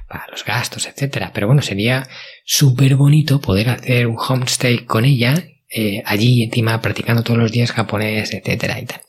para 0.08 0.26
los 0.28 0.44
gastos, 0.44 0.86
etcétera. 0.86 1.32
Pero 1.32 1.46
bueno, 1.46 1.62
sería 1.62 2.08
súper 2.44 2.96
bonito 2.96 3.40
poder 3.40 3.68
hacer 3.68 4.06
un 4.06 4.16
homestay 4.18 4.84
con 4.84 5.04
ella 5.04 5.34
eh, 5.68 6.02
allí 6.06 6.42
encima 6.42 6.80
practicando 6.80 7.22
todos 7.22 7.38
los 7.38 7.52
días 7.52 7.72
japonés, 7.72 8.32
etcétera 8.32 8.80
y 8.80 8.86
tal. 8.86 9.00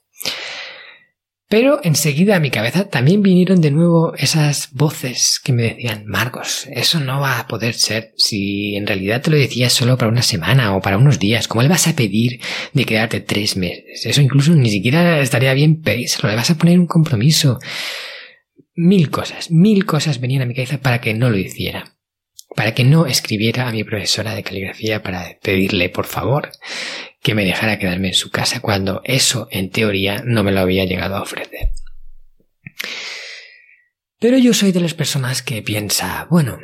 Pero 1.48 1.80
enseguida 1.84 2.36
a 2.36 2.40
mi 2.40 2.50
cabeza 2.50 2.90
también 2.90 3.22
vinieron 3.22 3.62
de 3.62 3.70
nuevo 3.70 4.16
esas 4.16 4.70
voces 4.72 5.40
que 5.44 5.54
me 5.54 5.62
decían, 5.62 6.06
Marcos, 6.08 6.68
eso 6.72 7.00
no 7.00 7.20
va 7.20 7.40
a 7.40 7.48
poder 7.48 7.76
ser 7.76 8.14
si 8.18 8.76
en 8.76 8.88
realidad 8.88 9.22
te 9.22 9.30
lo 9.30 9.38
decías 9.38 9.72
solo 9.72 9.96
para 9.96 10.12
una 10.12 10.24
semana 10.24 10.76
o 10.76 10.82
para 10.82 10.98
unos 10.98 11.20
días. 11.20 11.48
¿Cómo 11.48 11.62
le 11.62 11.68
vas 11.68 11.88
a 11.88 11.96
pedir 11.96 12.40
de 12.74 12.86
quedarte 12.86 13.20
tres 13.20 13.58
meses? 13.58 14.06
Eso 14.06 14.22
incluso 14.22 14.56
ni 14.56 14.72
siquiera 14.72 15.20
estaría 15.20 15.54
bien 15.54 15.82
pedírselo, 15.82 16.30
le 16.30 16.36
vas 16.36 16.50
a 16.50 16.58
poner 16.58 16.80
un 16.80 16.88
compromiso. 16.88 17.60
Mil 18.74 19.12
cosas, 19.12 19.52
mil 19.52 19.86
cosas 19.86 20.20
venían 20.20 20.42
a 20.42 20.46
mi 20.48 20.56
cabeza 20.56 20.80
para 20.80 21.00
que 21.00 21.14
no 21.14 21.30
lo 21.30 21.38
hiciera. 21.38 21.96
Para 22.56 22.74
que 22.74 22.86
no 22.86 23.06
escribiera 23.06 23.68
a 23.68 23.72
mi 23.72 23.84
profesora 23.84 24.34
de 24.34 24.42
caligrafía 24.42 25.04
para 25.04 25.38
pedirle, 25.44 25.90
por 25.90 26.06
favor, 26.06 26.52
que 27.26 27.34
me 27.34 27.44
dejara 27.44 27.80
quedarme 27.80 28.10
en 28.10 28.14
su 28.14 28.30
casa 28.30 28.60
cuando 28.60 29.02
eso, 29.04 29.48
en 29.50 29.72
teoría, 29.72 30.22
no 30.24 30.44
me 30.44 30.52
lo 30.52 30.60
había 30.60 30.86
llegado 30.86 31.16
a 31.16 31.24
ofrecer. 31.24 31.72
Pero 34.20 34.38
yo 34.38 34.54
soy 34.54 34.72
de 34.72 34.80
las 34.80 34.94
personas 34.94 35.42
que 35.42 35.64
piensa, 35.64 36.28
bueno, 36.30 36.60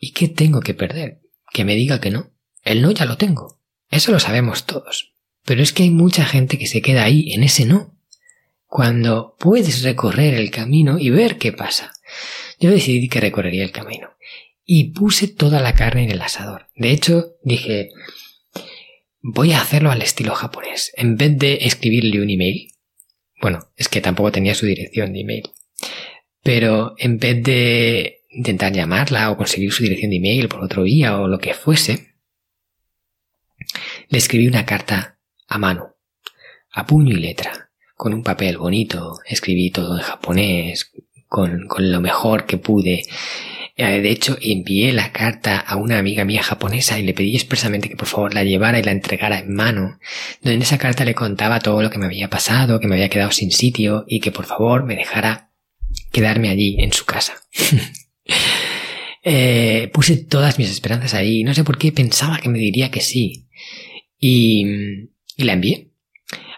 ¿y 0.00 0.12
qué 0.12 0.28
tengo 0.28 0.62
que 0.62 0.72
perder? 0.72 1.20
Que 1.52 1.66
me 1.66 1.74
diga 1.74 2.00
que 2.00 2.10
no. 2.10 2.32
El 2.64 2.80
no 2.80 2.90
ya 2.90 3.04
lo 3.04 3.18
tengo. 3.18 3.60
Eso 3.90 4.10
lo 4.10 4.18
sabemos 4.18 4.64
todos. 4.64 5.12
Pero 5.44 5.62
es 5.62 5.74
que 5.74 5.82
hay 5.82 5.90
mucha 5.90 6.24
gente 6.24 6.56
que 6.56 6.68
se 6.68 6.80
queda 6.80 7.04
ahí, 7.04 7.34
en 7.34 7.42
ese 7.42 7.66
no. 7.66 7.94
Cuando 8.64 9.36
puedes 9.38 9.82
recorrer 9.82 10.32
el 10.32 10.50
camino 10.50 10.98
y 10.98 11.10
ver 11.10 11.36
qué 11.36 11.52
pasa. 11.52 11.92
Yo 12.58 12.70
decidí 12.70 13.10
que 13.10 13.20
recorrería 13.20 13.62
el 13.62 13.72
camino. 13.72 14.16
Y 14.64 14.84
puse 14.92 15.28
toda 15.28 15.60
la 15.60 15.74
carne 15.74 16.04
en 16.04 16.12
el 16.12 16.22
asador. 16.22 16.68
De 16.76 16.92
hecho, 16.92 17.36
dije, 17.42 17.90
voy 19.20 19.52
a 19.52 19.60
hacerlo 19.60 19.90
al 19.90 20.02
estilo 20.02 20.34
japonés. 20.34 20.92
En 20.96 21.16
vez 21.16 21.36
de 21.38 21.58
escribirle 21.62 22.20
un 22.20 22.30
email, 22.30 22.72
bueno, 23.40 23.70
es 23.76 23.88
que 23.88 24.00
tampoco 24.00 24.32
tenía 24.32 24.54
su 24.54 24.66
dirección 24.66 25.12
de 25.12 25.20
email, 25.20 25.50
pero 26.42 26.94
en 26.98 27.18
vez 27.18 27.42
de 27.42 28.24
intentar 28.30 28.72
llamarla 28.72 29.30
o 29.30 29.36
conseguir 29.36 29.72
su 29.72 29.82
dirección 29.82 30.10
de 30.10 30.16
email 30.16 30.48
por 30.48 30.62
otro 30.62 30.82
día 30.82 31.18
o 31.18 31.28
lo 31.28 31.38
que 31.38 31.54
fuese, 31.54 32.14
le 34.08 34.18
escribí 34.18 34.46
una 34.46 34.64
carta 34.64 35.18
a 35.46 35.58
mano, 35.58 35.96
a 36.72 36.86
puño 36.86 37.16
y 37.16 37.20
letra, 37.20 37.70
con 37.94 38.14
un 38.14 38.22
papel 38.22 38.58
bonito, 38.58 39.18
escribí 39.26 39.70
todo 39.70 39.96
en 39.96 40.02
japonés, 40.02 40.92
con, 41.26 41.66
con 41.66 41.90
lo 41.90 42.00
mejor 42.00 42.46
que 42.46 42.56
pude, 42.56 43.02
de 43.86 44.10
hecho, 44.10 44.36
envié 44.40 44.92
la 44.92 45.12
carta 45.12 45.56
a 45.58 45.76
una 45.76 45.98
amiga 45.98 46.24
mía 46.24 46.42
japonesa 46.42 46.98
y 46.98 47.04
le 47.04 47.14
pedí 47.14 47.36
expresamente 47.36 47.88
que 47.88 47.96
por 47.96 48.08
favor 48.08 48.34
la 48.34 48.42
llevara 48.42 48.80
y 48.80 48.82
la 48.82 48.90
entregara 48.90 49.38
en 49.38 49.54
mano, 49.54 50.00
donde 50.42 50.56
en 50.56 50.62
esa 50.62 50.78
carta 50.78 51.04
le 51.04 51.14
contaba 51.14 51.60
todo 51.60 51.80
lo 51.80 51.88
que 51.88 51.98
me 51.98 52.06
había 52.06 52.28
pasado, 52.28 52.80
que 52.80 52.88
me 52.88 52.96
había 52.96 53.08
quedado 53.08 53.30
sin 53.30 53.52
sitio 53.52 54.04
y 54.08 54.18
que 54.18 54.32
por 54.32 54.46
favor 54.46 54.84
me 54.84 54.96
dejara 54.96 55.52
quedarme 56.10 56.48
allí 56.48 56.76
en 56.80 56.92
su 56.92 57.04
casa. 57.04 57.34
Eh, 59.30 59.90
puse 59.92 60.16
todas 60.16 60.58
mis 60.58 60.70
esperanzas 60.70 61.12
ahí, 61.12 61.42
no 61.44 61.52
sé 61.52 61.62
por 61.62 61.76
qué 61.76 61.92
pensaba 61.92 62.38
que 62.38 62.48
me 62.48 62.58
diría 62.58 62.90
que 62.90 63.00
sí. 63.00 63.48
Y, 64.16 64.64
y 65.36 65.44
la 65.44 65.52
envié. 65.54 65.90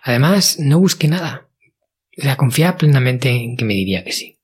Además, 0.05 0.59
no 0.61 0.79
busqué 0.79 1.09
nada. 1.09 1.49
Sea, 2.17 2.37
confiaba 2.37 2.77
plenamente 2.77 3.31
en 3.31 3.57
que 3.57 3.65
me 3.65 3.75
diría 3.75 4.05
que 4.05 4.13
sí. 4.13 4.39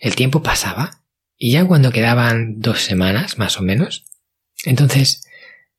El 0.00 0.14
tiempo 0.14 0.42
pasaba 0.42 1.03
y 1.36 1.52
ya 1.52 1.64
cuando 1.64 1.90
quedaban 1.90 2.60
dos 2.60 2.80
semanas, 2.80 3.38
más 3.38 3.58
o 3.58 3.62
menos, 3.62 4.04
entonces 4.64 5.26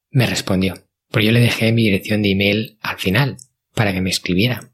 me 0.10 0.26
respondió. 0.26 0.76
Porque 1.10 1.28
yo 1.28 1.32
le 1.32 1.39
dejé 1.39 1.72
mi 1.72 1.84
dirección 1.84 2.22
de 2.22 2.32
email 2.32 2.78
al 2.82 2.98
final, 2.98 3.38
para 3.74 3.94
que 3.94 4.02
me 4.02 4.10
escribiera. 4.10 4.72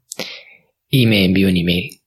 Y 0.88 1.06
me 1.06 1.24
envió 1.24 1.48
un 1.48 1.56
email. 1.56 2.02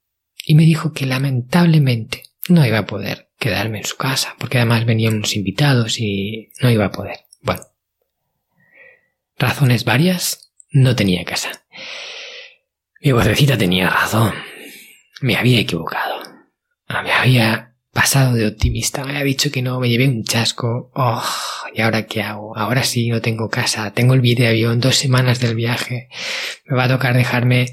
Y 0.46 0.56
me 0.56 0.64
dijo 0.64 0.94
que 0.94 1.06
lamentablemente 1.06 2.24
no 2.50 2.66
iba 2.66 2.80
a 2.80 2.86
poder 2.86 3.30
quedarme 3.40 3.80
en 3.80 3.86
su 3.86 3.98
casa, 3.98 4.36
porque 4.40 4.58
además 4.58 4.86
venían 4.86 5.16
unos 5.16 5.36
invitados 5.36 6.00
y 6.00 6.50
no 6.62 6.70
iba 6.70 6.86
a 6.86 6.92
poder. 6.92 7.20
Bueno. 7.42 7.64
Razones 9.38 9.84
varias, 9.84 10.52
no 10.70 10.96
tenía 10.96 11.24
casa. 11.26 11.66
Mi 13.02 13.12
vocecita 13.12 13.58
tenía 13.58 13.90
razón. 13.90 14.34
Me 15.22 15.36
había 15.36 15.60
equivocado. 15.60 16.24
Me 16.88 17.12
había 17.12 17.75
pasado 17.96 18.36
de 18.36 18.46
optimista. 18.46 19.06
Me 19.06 19.18
ha 19.18 19.24
dicho 19.24 19.50
que 19.50 19.62
no, 19.62 19.80
me 19.80 19.88
llevé 19.88 20.10
un 20.10 20.26
chasco. 20.26 20.92
Oh, 20.94 21.24
¿y 21.74 21.80
ahora 21.80 22.06
qué 22.06 22.22
hago? 22.22 22.56
Ahora 22.58 22.84
sí, 22.84 23.08
no 23.08 23.22
tengo 23.22 23.50
casa, 23.50 23.94
tengo 23.94 24.14
el 24.14 24.20
billete 24.20 24.44
de 24.44 24.50
avión, 24.50 24.82
dos 24.82 24.98
semanas 24.98 25.40
del 25.40 25.56
viaje. 25.56 26.10
Me 26.66 26.76
va 26.76 26.84
a 26.84 26.90
tocar 26.90 27.16
dejarme 27.16 27.68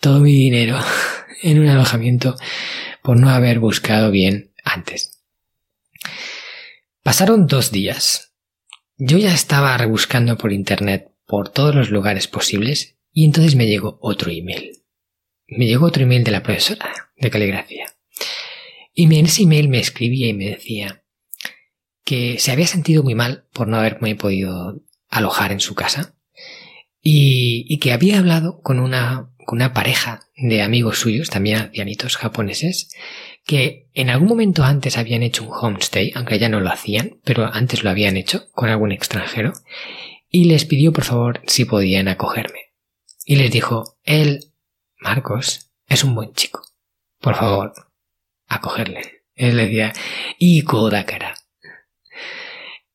todo 0.00 0.20
mi 0.20 0.32
dinero 0.32 0.78
en 1.42 1.60
un 1.60 1.68
alojamiento 1.68 2.36
por 3.02 3.18
no 3.18 3.28
haber 3.28 3.58
buscado 3.58 4.10
bien 4.10 4.54
antes. 4.64 5.22
Pasaron 7.02 7.46
dos 7.46 7.70
días. 7.70 8.32
Yo 8.96 9.18
ya 9.18 9.34
estaba 9.34 9.76
rebuscando 9.76 10.38
por 10.38 10.54
internet 10.54 11.12
por 11.26 11.50
todos 11.50 11.74
los 11.74 11.90
lugares 11.90 12.28
posibles 12.28 12.96
y 13.12 13.26
entonces 13.26 13.56
me 13.56 13.66
llegó 13.66 13.98
otro 14.00 14.30
email. 14.30 14.84
Me 15.48 15.66
llegó 15.66 15.84
otro 15.84 16.02
email 16.02 16.24
de 16.24 16.30
la 16.30 16.42
profesora 16.42 16.90
de 17.18 17.30
caligrafía. 17.30 17.86
Y 19.00 19.04
en 19.04 19.24
ese 19.24 19.44
email 19.44 19.70
me 19.70 19.78
escribía 19.78 20.28
y 20.28 20.34
me 20.34 20.50
decía 20.50 21.02
que 22.04 22.38
se 22.38 22.52
había 22.52 22.66
sentido 22.66 23.02
muy 23.02 23.14
mal 23.14 23.46
por 23.54 23.66
no 23.66 23.78
haberme 23.78 24.14
podido 24.14 24.82
alojar 25.08 25.52
en 25.52 25.60
su 25.60 25.74
casa 25.74 26.16
y, 27.00 27.78
que 27.78 27.94
había 27.94 28.18
hablado 28.18 28.60
con 28.60 28.78
una, 28.78 29.32
pareja 29.72 30.28
de 30.36 30.60
amigos 30.60 30.98
suyos, 30.98 31.30
también 31.30 31.56
ancianitos 31.56 32.18
japoneses, 32.18 32.90
que 33.46 33.88
en 33.94 34.10
algún 34.10 34.28
momento 34.28 34.64
antes 34.64 34.98
habían 34.98 35.22
hecho 35.22 35.44
un 35.44 35.54
homestay, 35.54 36.12
aunque 36.14 36.38
ya 36.38 36.50
no 36.50 36.60
lo 36.60 36.68
hacían, 36.68 37.20
pero 37.24 37.46
antes 37.50 37.82
lo 37.82 37.88
habían 37.88 38.18
hecho 38.18 38.50
con 38.52 38.68
algún 38.68 38.92
extranjero, 38.92 39.54
y 40.28 40.44
les 40.44 40.66
pidió 40.66 40.92
por 40.92 41.04
favor 41.04 41.40
si 41.46 41.64
podían 41.64 42.08
acogerme. 42.08 42.74
Y 43.24 43.36
les 43.36 43.50
dijo, 43.50 43.96
él, 44.04 44.52
Marcos, 44.98 45.70
es 45.86 46.04
un 46.04 46.14
buen 46.14 46.34
chico. 46.34 46.60
Por 47.18 47.34
favor, 47.34 47.72
a 48.50 48.60
cogerle. 48.60 49.22
Él 49.34 49.56
decía, 49.56 49.94
y 50.38 50.62
Kodakara. 50.62 51.34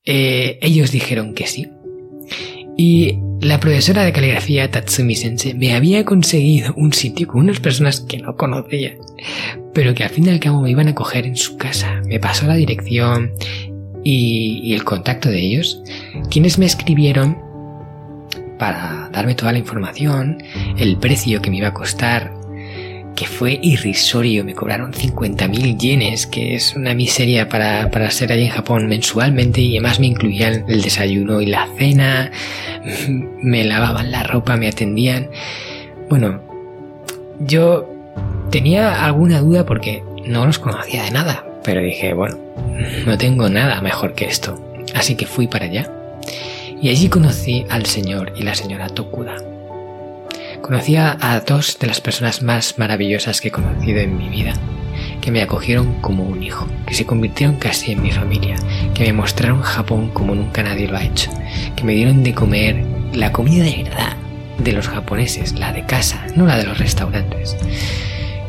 Eh, 0.04 0.60
ellos 0.62 0.92
dijeron 0.92 1.34
que 1.34 1.48
sí. 1.48 1.68
Y 2.78 3.18
la 3.42 3.60
profesora 3.60 4.04
de 4.04 4.12
caligrafía 4.12 4.70
Tatsumi 4.70 5.16
Sensei 5.16 5.54
me 5.56 5.74
había 5.74 6.04
conseguido 6.06 6.74
un 6.76 6.94
sitio 6.94 7.26
con 7.28 7.42
unas 7.42 7.60
personas 7.60 8.02
que 8.02 8.18
no 8.18 8.36
conocía, 8.36 8.96
pero 9.74 9.96
que 9.96 10.04
al 10.04 10.10
fin 10.10 10.28
y 10.28 10.30
al 10.30 10.40
cabo 10.40 10.62
me 10.62 10.70
iban 10.70 10.90
a 10.90 10.96
coger 10.96 11.26
en 11.26 11.38
su 11.38 11.58
casa. 11.58 12.02
Me 12.06 12.20
pasó 12.20 12.46
la 12.46 12.56
dirección 12.56 13.32
y, 14.04 14.60
y 14.64 14.74
el 14.74 14.84
contacto 14.84 15.30
de 15.30 15.40
ellos, 15.40 15.82
quienes 16.30 16.60
me 16.60 16.66
escribieron 16.66 17.40
para 18.60 19.10
darme 19.12 19.36
toda 19.36 19.54
la 19.54 19.60
información, 19.60 20.44
el 20.78 20.98
precio 20.98 21.42
que 21.42 21.50
me 21.50 21.58
iba 21.58 21.70
a 21.70 21.74
costar 21.74 22.35
que 23.16 23.26
fue 23.26 23.60
irrisorio. 23.62 24.44
Me 24.44 24.54
cobraron 24.54 24.94
50.000 24.94 25.78
yenes, 25.78 26.28
que 26.28 26.56
es 26.56 26.76
una 26.76 26.94
miseria 26.94 27.50
para, 27.50 27.90
para 27.90 28.12
ser 28.12 28.32
allí 28.32 28.44
en 28.44 28.52
Japón 28.52 28.88
mensualmente 28.88 29.62
y 29.62 29.78
además 29.78 30.00
me 30.00 30.08
incluían 30.08 30.66
el 30.68 30.82
desayuno 30.82 31.42
y 31.42 31.48
la 31.48 31.68
cena, 31.78 32.32
me 33.42 33.64
lavaban 33.64 34.12
la 34.12 34.24
ropa, 34.24 34.58
me 34.58 34.68
atendían. 34.68 35.30
Bueno, 36.10 36.42
yo 37.40 37.90
tenía 38.52 39.06
alguna 39.06 39.40
duda 39.40 39.66
porque 39.66 40.04
no 40.26 40.46
los 40.46 40.60
conocía 40.60 41.04
de 41.04 41.12
nada, 41.12 41.46
pero 41.64 41.82
dije, 41.82 42.14
bueno, 42.14 42.38
no 43.06 43.18
tengo 43.18 43.50
nada 43.50 43.82
mejor 43.82 44.14
que 44.14 44.26
esto. 44.26 44.62
Así 44.94 45.16
que 45.16 45.26
fui 45.26 45.48
para 45.48 45.66
allá. 45.66 45.92
Y 46.82 46.90
allí 46.90 47.10
conocí 47.10 47.66
al 47.70 47.86
señor 47.86 48.34
y 48.36 48.44
la 48.44 48.54
señora 48.54 48.90
Tokuda 48.90 49.55
Conocía 50.66 51.16
a 51.22 51.42
dos 51.42 51.78
de 51.78 51.86
las 51.86 52.02
personas 52.02 52.42
más 52.42 52.80
maravillosas 52.80 53.40
que 53.40 53.50
he 53.50 53.52
conocido 53.52 54.00
en 54.00 54.18
mi 54.18 54.30
vida, 54.30 54.54
que 55.22 55.30
me 55.30 55.44
acogieron 55.44 56.02
como 56.02 56.24
un 56.24 56.42
hijo, 56.42 56.68
que 56.88 56.96
se 56.96 57.06
convirtieron 57.06 57.58
casi 57.58 57.92
en 57.92 58.02
mi 58.02 58.10
familia, 58.10 58.56
que 58.96 59.04
me 59.04 59.14
mostraron 59.14 59.62
Japón 59.62 60.10
como 60.10 60.34
nunca 60.34 60.64
nadie 60.64 60.88
lo 60.88 60.98
ha 60.98 61.04
hecho, 61.04 61.30
que 61.76 61.84
me 61.84 61.94
dieron 61.94 62.24
de 62.24 62.34
comer 62.34 62.84
la 63.14 63.32
comida 63.32 63.64
de 63.64 63.84
verdad 63.84 64.18
de 64.58 64.72
los 64.72 64.88
japoneses, 64.88 65.54
la 65.54 65.72
de 65.72 65.86
casa, 65.86 66.26
no 66.36 66.48
la 66.48 66.58
de 66.58 66.66
los 66.66 66.80
restaurantes, 66.80 67.56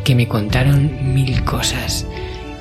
que 0.03 0.15
me 0.15 0.27
contaron 0.27 1.13
mil 1.13 1.45
cosas, 1.45 2.07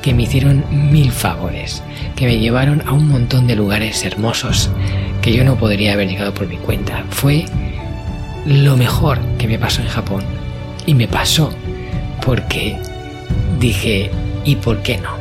que 0.02 0.14
me 0.14 0.24
hicieron 0.24 0.66
mil 0.92 1.14
favores, 1.14 1.82
que 2.18 2.26
me 2.26 2.40
llevaron 2.40 2.84
a 2.86 2.92
un 2.92 3.08
montón 3.08 3.48
de 3.48 3.56
lugares 3.56 4.04
hermosos 4.04 4.70
que 5.22 5.32
yo 5.32 5.46
no 5.46 5.56
podría 5.56 5.94
haber 5.94 6.10
llegado 6.10 6.34
por 6.34 6.46
mi 6.46 6.58
cuenta. 6.58 7.06
Fue 7.10 7.46
lo 8.46 8.78
mejor 8.78 9.20
que 9.38 9.48
me 9.48 9.60
pasó 9.60 9.82
en 9.82 9.88
Japón. 9.88 10.24
Y 10.86 10.94
me 10.94 11.08
pasó 11.08 11.52
porque 12.24 12.78
dije, 13.60 14.12
¿y 14.44 14.56
por 14.56 14.82
qué 14.82 14.98
no? 14.98 15.16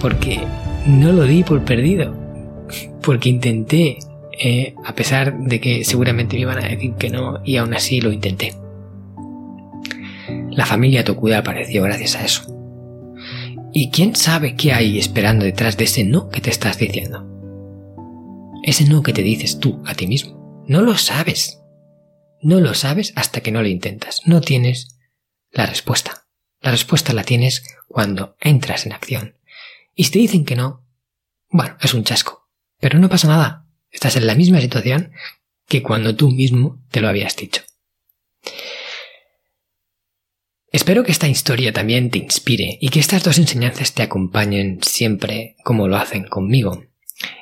Porque 0.00 0.40
no 0.86 1.12
lo 1.12 1.24
di 1.24 1.42
por 1.42 1.64
perdido. 1.64 2.14
Porque 3.02 3.28
intenté, 3.28 3.98
eh, 4.38 4.74
a 4.84 4.94
pesar 4.94 5.36
de 5.38 5.60
que 5.60 5.84
seguramente 5.84 6.36
me 6.36 6.42
iban 6.42 6.58
a 6.58 6.68
decir 6.68 6.94
que 6.94 7.10
no, 7.10 7.40
y 7.44 7.56
aún 7.56 7.74
así 7.74 8.00
lo 8.00 8.12
intenté. 8.12 8.54
La 10.50 10.66
familia 10.66 11.04
Tokuda 11.04 11.38
apareció 11.38 11.82
gracias 11.82 12.16
a 12.16 12.24
eso. 12.24 12.44
¿Y 13.72 13.90
quién 13.90 14.14
sabe 14.14 14.54
qué 14.54 14.72
hay 14.72 14.98
esperando 14.98 15.44
detrás 15.44 15.76
de 15.76 15.84
ese 15.84 16.04
no 16.04 16.28
que 16.28 16.40
te 16.40 16.50
estás 16.50 16.78
diciendo? 16.78 17.26
Ese 18.62 18.84
no 18.84 19.02
que 19.02 19.12
te 19.12 19.22
dices 19.22 19.58
tú 19.58 19.82
a 19.86 19.94
ti 19.94 20.06
mismo. 20.06 20.64
No 20.68 20.82
lo 20.82 20.96
sabes. 20.96 21.61
No 22.42 22.60
lo 22.60 22.74
sabes 22.74 23.12
hasta 23.16 23.40
que 23.40 23.52
no 23.52 23.62
lo 23.62 23.68
intentas. 23.68 24.20
No 24.26 24.40
tienes 24.40 24.98
la 25.52 25.66
respuesta. 25.66 26.26
La 26.60 26.72
respuesta 26.72 27.12
la 27.12 27.24
tienes 27.24 27.64
cuando 27.88 28.36
entras 28.40 28.84
en 28.84 28.92
acción. 28.92 29.36
Y 29.94 30.04
si 30.04 30.10
te 30.10 30.18
dicen 30.18 30.44
que 30.44 30.56
no, 30.56 30.84
bueno, 31.48 31.76
es 31.80 31.94
un 31.94 32.04
chasco. 32.04 32.48
Pero 32.80 32.98
no 32.98 33.08
pasa 33.08 33.28
nada. 33.28 33.66
Estás 33.90 34.16
en 34.16 34.26
la 34.26 34.34
misma 34.34 34.60
situación 34.60 35.12
que 35.68 35.82
cuando 35.82 36.16
tú 36.16 36.30
mismo 36.30 36.82
te 36.90 37.00
lo 37.00 37.08
habías 37.08 37.36
dicho. 37.36 37.62
Espero 40.72 41.04
que 41.04 41.12
esta 41.12 41.28
historia 41.28 41.72
también 41.72 42.10
te 42.10 42.18
inspire 42.18 42.78
y 42.80 42.88
que 42.88 42.98
estas 42.98 43.22
dos 43.22 43.38
enseñanzas 43.38 43.92
te 43.92 44.02
acompañen 44.02 44.82
siempre 44.82 45.56
como 45.62 45.86
lo 45.86 45.96
hacen 45.96 46.24
conmigo. 46.24 46.86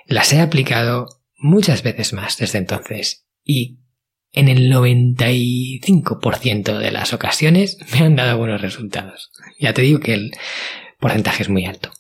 Las 0.07 0.33
he 0.33 0.41
aplicado 0.41 1.23
muchas 1.37 1.83
veces 1.83 2.13
más 2.13 2.37
desde 2.37 2.59
entonces 2.59 3.25
y 3.45 3.80
en 4.33 4.49
el 4.49 4.73
95% 4.73 6.79
de 6.79 6.91
las 6.91 7.13
ocasiones 7.13 7.79
me 7.93 8.01
han 8.01 8.17
dado 8.17 8.39
buenos 8.39 8.61
resultados. 8.61 9.31
Ya 9.59 9.75
te 9.75 9.83
digo 9.83 10.01
que 10.01 10.15
el 10.15 10.33
porcentaje 10.99 11.43
es 11.43 11.49
muy 11.49 11.67
alto. 11.67 11.91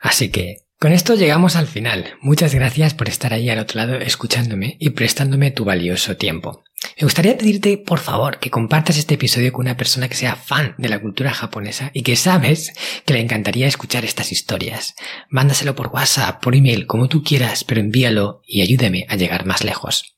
Así 0.00 0.30
que 0.30 0.58
con 0.78 0.92
esto 0.92 1.14
llegamos 1.14 1.56
al 1.56 1.66
final. 1.66 2.14
Muchas 2.20 2.54
gracias 2.54 2.92
por 2.92 3.08
estar 3.08 3.32
ahí 3.32 3.48
al 3.48 3.58
otro 3.58 3.78
lado 3.78 3.96
escuchándome 3.96 4.76
y 4.78 4.90
prestándome 4.90 5.50
tu 5.50 5.64
valioso 5.64 6.16
tiempo. 6.16 6.62
Me 7.00 7.04
gustaría 7.04 7.38
pedirte, 7.38 7.78
por 7.78 8.00
favor, 8.00 8.38
que 8.38 8.50
compartas 8.50 8.98
este 8.98 9.14
episodio 9.14 9.52
con 9.52 9.64
una 9.64 9.78
persona 9.78 10.08
que 10.08 10.14
sea 10.14 10.36
fan 10.36 10.74
de 10.76 10.90
la 10.90 11.00
cultura 11.00 11.32
japonesa 11.32 11.90
y 11.94 12.02
que 12.02 12.16
sabes 12.16 12.74
que 13.06 13.14
le 13.14 13.20
encantaría 13.20 13.66
escuchar 13.66 14.04
estas 14.04 14.30
historias. 14.30 14.94
Mándaselo 15.30 15.74
por 15.74 15.88
WhatsApp, 15.88 16.42
por 16.42 16.54
email, 16.54 16.86
como 16.86 17.08
tú 17.08 17.22
quieras, 17.22 17.64
pero 17.64 17.80
envíalo 17.80 18.42
y 18.46 18.60
ayúdame 18.60 19.06
a 19.08 19.16
llegar 19.16 19.46
más 19.46 19.64
lejos. 19.64 20.14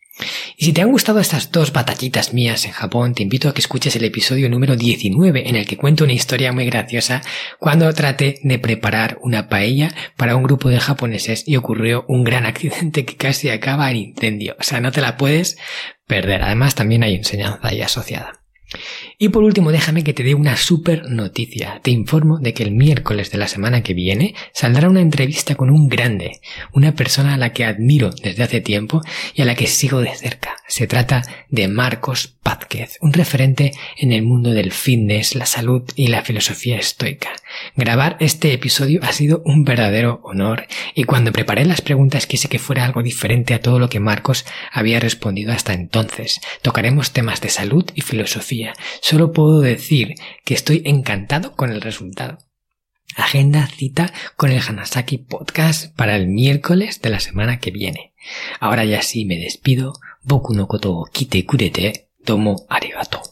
Y 0.57 0.65
si 0.65 0.73
te 0.73 0.81
han 0.81 0.91
gustado 0.91 1.21
estas 1.21 1.53
dos 1.53 1.73
batallitas 1.73 2.33
mías 2.33 2.65
en 2.65 2.73
Japón, 2.73 3.15
te 3.15 3.23
invito 3.23 3.49
a 3.49 3.55
que 3.55 3.61
escuches 3.61 3.97
el 3.97 4.05
episodio 4.05 4.49
número 4.49 4.77
19 4.77 5.49
en 5.49 5.57
el 5.57 5.67
que 5.67 5.77
cuento 5.77 6.05
una 6.05 6.15
historia 6.15 6.53
muy 6.53 6.65
graciosa 6.65 7.23
cuando 7.59 7.93
traté 7.93 8.41
de 8.43 8.59
preparar 8.59 9.19
una 9.21 9.49
paella 9.49 9.95
para 10.17 10.37
un 10.37 10.43
grupo 10.43 10.71
de 10.71 10.81
japoneses 10.81 11.45
y 11.47 11.57
ocurrió 11.57 12.05
un 12.09 12.25
gran 12.25 12.47
accidente 12.47 13.05
que 13.05 13.17
casi 13.17 13.51
acaba 13.51 13.91
en 13.91 13.97
incendio. 13.97 14.57
O 14.59 14.63
sea, 14.63 14.81
no 14.81 14.93
te 14.93 15.03
la 15.03 15.17
puedes 15.17 15.59
perder. 16.07 16.43
Además, 16.43 16.75
también 16.75 17.03
hay 17.03 17.15
enseñanza 17.15 17.61
ahí 17.63 17.83
asociada. 17.83 18.41
Y 19.19 19.31
por 19.31 19.45
último, 19.45 19.73
déjame 19.73 20.05
que 20.05 20.13
te 20.13 20.23
dé 20.23 20.35
una 20.35 20.59
super 20.59 21.11
noticia. 21.11 21.81
Te 21.83 21.91
informo 21.91 22.39
de 22.39 22.53
que 22.53 22.63
el 22.63 22.73
miércoles 22.73 23.31
de 23.31 23.39
la 23.39 23.49
semana 23.49 23.83
que 23.83 23.95
viene 23.95 24.35
saldrá 24.53 24.91
una 24.91 25.01
entrevista 25.01 25.55
con 25.55 25.71
un 25.71 25.89
grande, 25.89 26.41
una 26.75 26.95
persona 26.95 27.33
a 27.33 27.39
la 27.39 27.55
que 27.55 27.65
admiro 27.65 28.11
desde 28.11 28.43
hace 28.43 28.61
tiempo 28.61 29.01
y 29.35 29.41
a 29.41 29.47
la 29.47 29.55
que 29.55 29.69
sigo 29.69 30.01
de 30.01 30.15
cerca. 30.15 30.57
Se 30.69 30.87
trata 30.87 31.23
de 31.49 31.69
Marcos 31.69 32.35
Pázquez, 32.43 32.99
un 33.01 33.13
referente 33.13 33.73
en 33.97 34.13
el 34.13 34.23
mundo 34.23 34.51
del 34.51 34.73
fitness, 34.73 35.35
la 35.35 35.47
salud 35.47 35.83
y 35.95 36.09
la 36.09 36.23
filosofía 36.23 36.77
estoica. 36.77 37.31
Grabar 37.77 38.17
este 38.21 38.53
episodio 38.53 39.01
ha 39.03 39.13
sido 39.13 39.43
un 39.45 39.65
verdadero 39.65 40.21
honor 40.25 40.67
y 40.95 41.05
cuando 41.05 41.33
preparé 41.33 41.65
las 41.65 41.81
preguntas 41.81 42.27
quise 42.27 42.49
que 42.49 42.59
fuera 42.59 42.85
algo 42.85 43.03
diferente 43.03 43.55
a 43.55 43.61
todo 43.61 43.79
lo 43.79 43.89
que 43.89 44.01
Marcos 44.01 44.45
había 44.73 45.01
respondido 45.01 45.53
hasta 45.53 45.73
entonces. 45.73 46.41
Tocaremos 46.63 47.13
temas 47.13 47.41
de 47.41 47.49
salud 47.49 47.85
y 47.95 48.03
filosofía. 48.03 48.75
Solo 49.09 49.33
puedo 49.33 49.61
decir 49.61 50.15
que 50.45 50.53
estoy 50.53 50.83
encantado 50.85 51.55
con 51.55 51.71
el 51.71 51.81
resultado. 51.81 52.39
Agenda 53.15 53.65
cita 53.69 54.13
con 54.37 54.51
el 54.51 54.61
Hanasaki 54.61 55.19
Podcast 55.19 55.95
para 55.95 56.17
el 56.17 56.27
miércoles 56.27 57.01
de 57.03 57.11
la 57.11 57.21
semana 57.21 57.61
que 57.61 57.71
viene. 57.71 58.15
Ahora 58.59 58.85
ya 58.85 59.03
sí 59.03 59.25
me 59.25 59.37
despido. 59.37 59.93
Boku 60.25 60.55
no 60.55 60.67
koto 60.67 61.05
kite 61.13 61.47
kurete. 61.47 62.09
Tomo 62.25 62.67
arigato. 62.69 63.23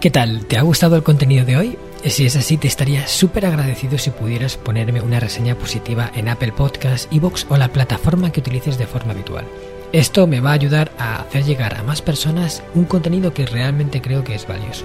¿Qué 0.00 0.10
tal? 0.10 0.46
¿Te 0.46 0.58
ha 0.58 0.62
gustado 0.62 0.94
el 0.94 1.02
contenido 1.02 1.44
de 1.44 1.56
hoy? 1.56 1.78
Si 2.04 2.24
es 2.24 2.36
así, 2.36 2.56
te 2.56 2.68
estaría 2.68 3.08
súper 3.08 3.46
agradecido 3.46 3.98
si 3.98 4.10
pudieras 4.10 4.56
ponerme 4.56 5.00
una 5.00 5.18
reseña 5.18 5.56
positiva 5.56 6.12
en 6.14 6.28
Apple 6.28 6.52
Podcasts, 6.52 7.08
Evox 7.10 7.46
o 7.48 7.56
la 7.56 7.72
plataforma 7.72 8.30
que 8.30 8.38
utilices 8.38 8.78
de 8.78 8.86
forma 8.86 9.10
habitual. 9.10 9.44
Esto 9.92 10.26
me 10.26 10.40
va 10.40 10.50
a 10.50 10.52
ayudar 10.52 10.92
a 10.98 11.22
hacer 11.22 11.44
llegar 11.44 11.74
a 11.74 11.82
más 11.82 12.02
personas 12.02 12.62
un 12.74 12.84
contenido 12.84 13.32
que 13.32 13.46
realmente 13.46 14.02
creo 14.02 14.22
que 14.22 14.34
es 14.34 14.46
valioso. 14.46 14.84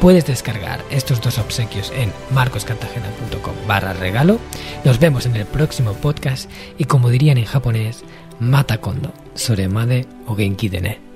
Puedes 0.00 0.26
descargar 0.26 0.80
estos 0.90 1.20
dos 1.20 1.38
obsequios 1.38 1.90
en 1.90 2.12
marcoscartagena.com 2.30 3.54
barra 3.66 3.92
regalo. 3.92 4.38
Nos 4.84 5.00
vemos 5.00 5.26
en 5.26 5.34
el 5.34 5.44
próximo 5.44 5.92
podcast 5.94 6.48
y 6.78 6.84
como 6.84 7.10
dirían 7.10 7.36
en 7.38 7.44
japonés, 7.44 8.04
mata 8.38 8.80
kondo, 8.80 9.12
soremade 9.34 10.06
o 10.26 10.36
genki. 10.36 11.07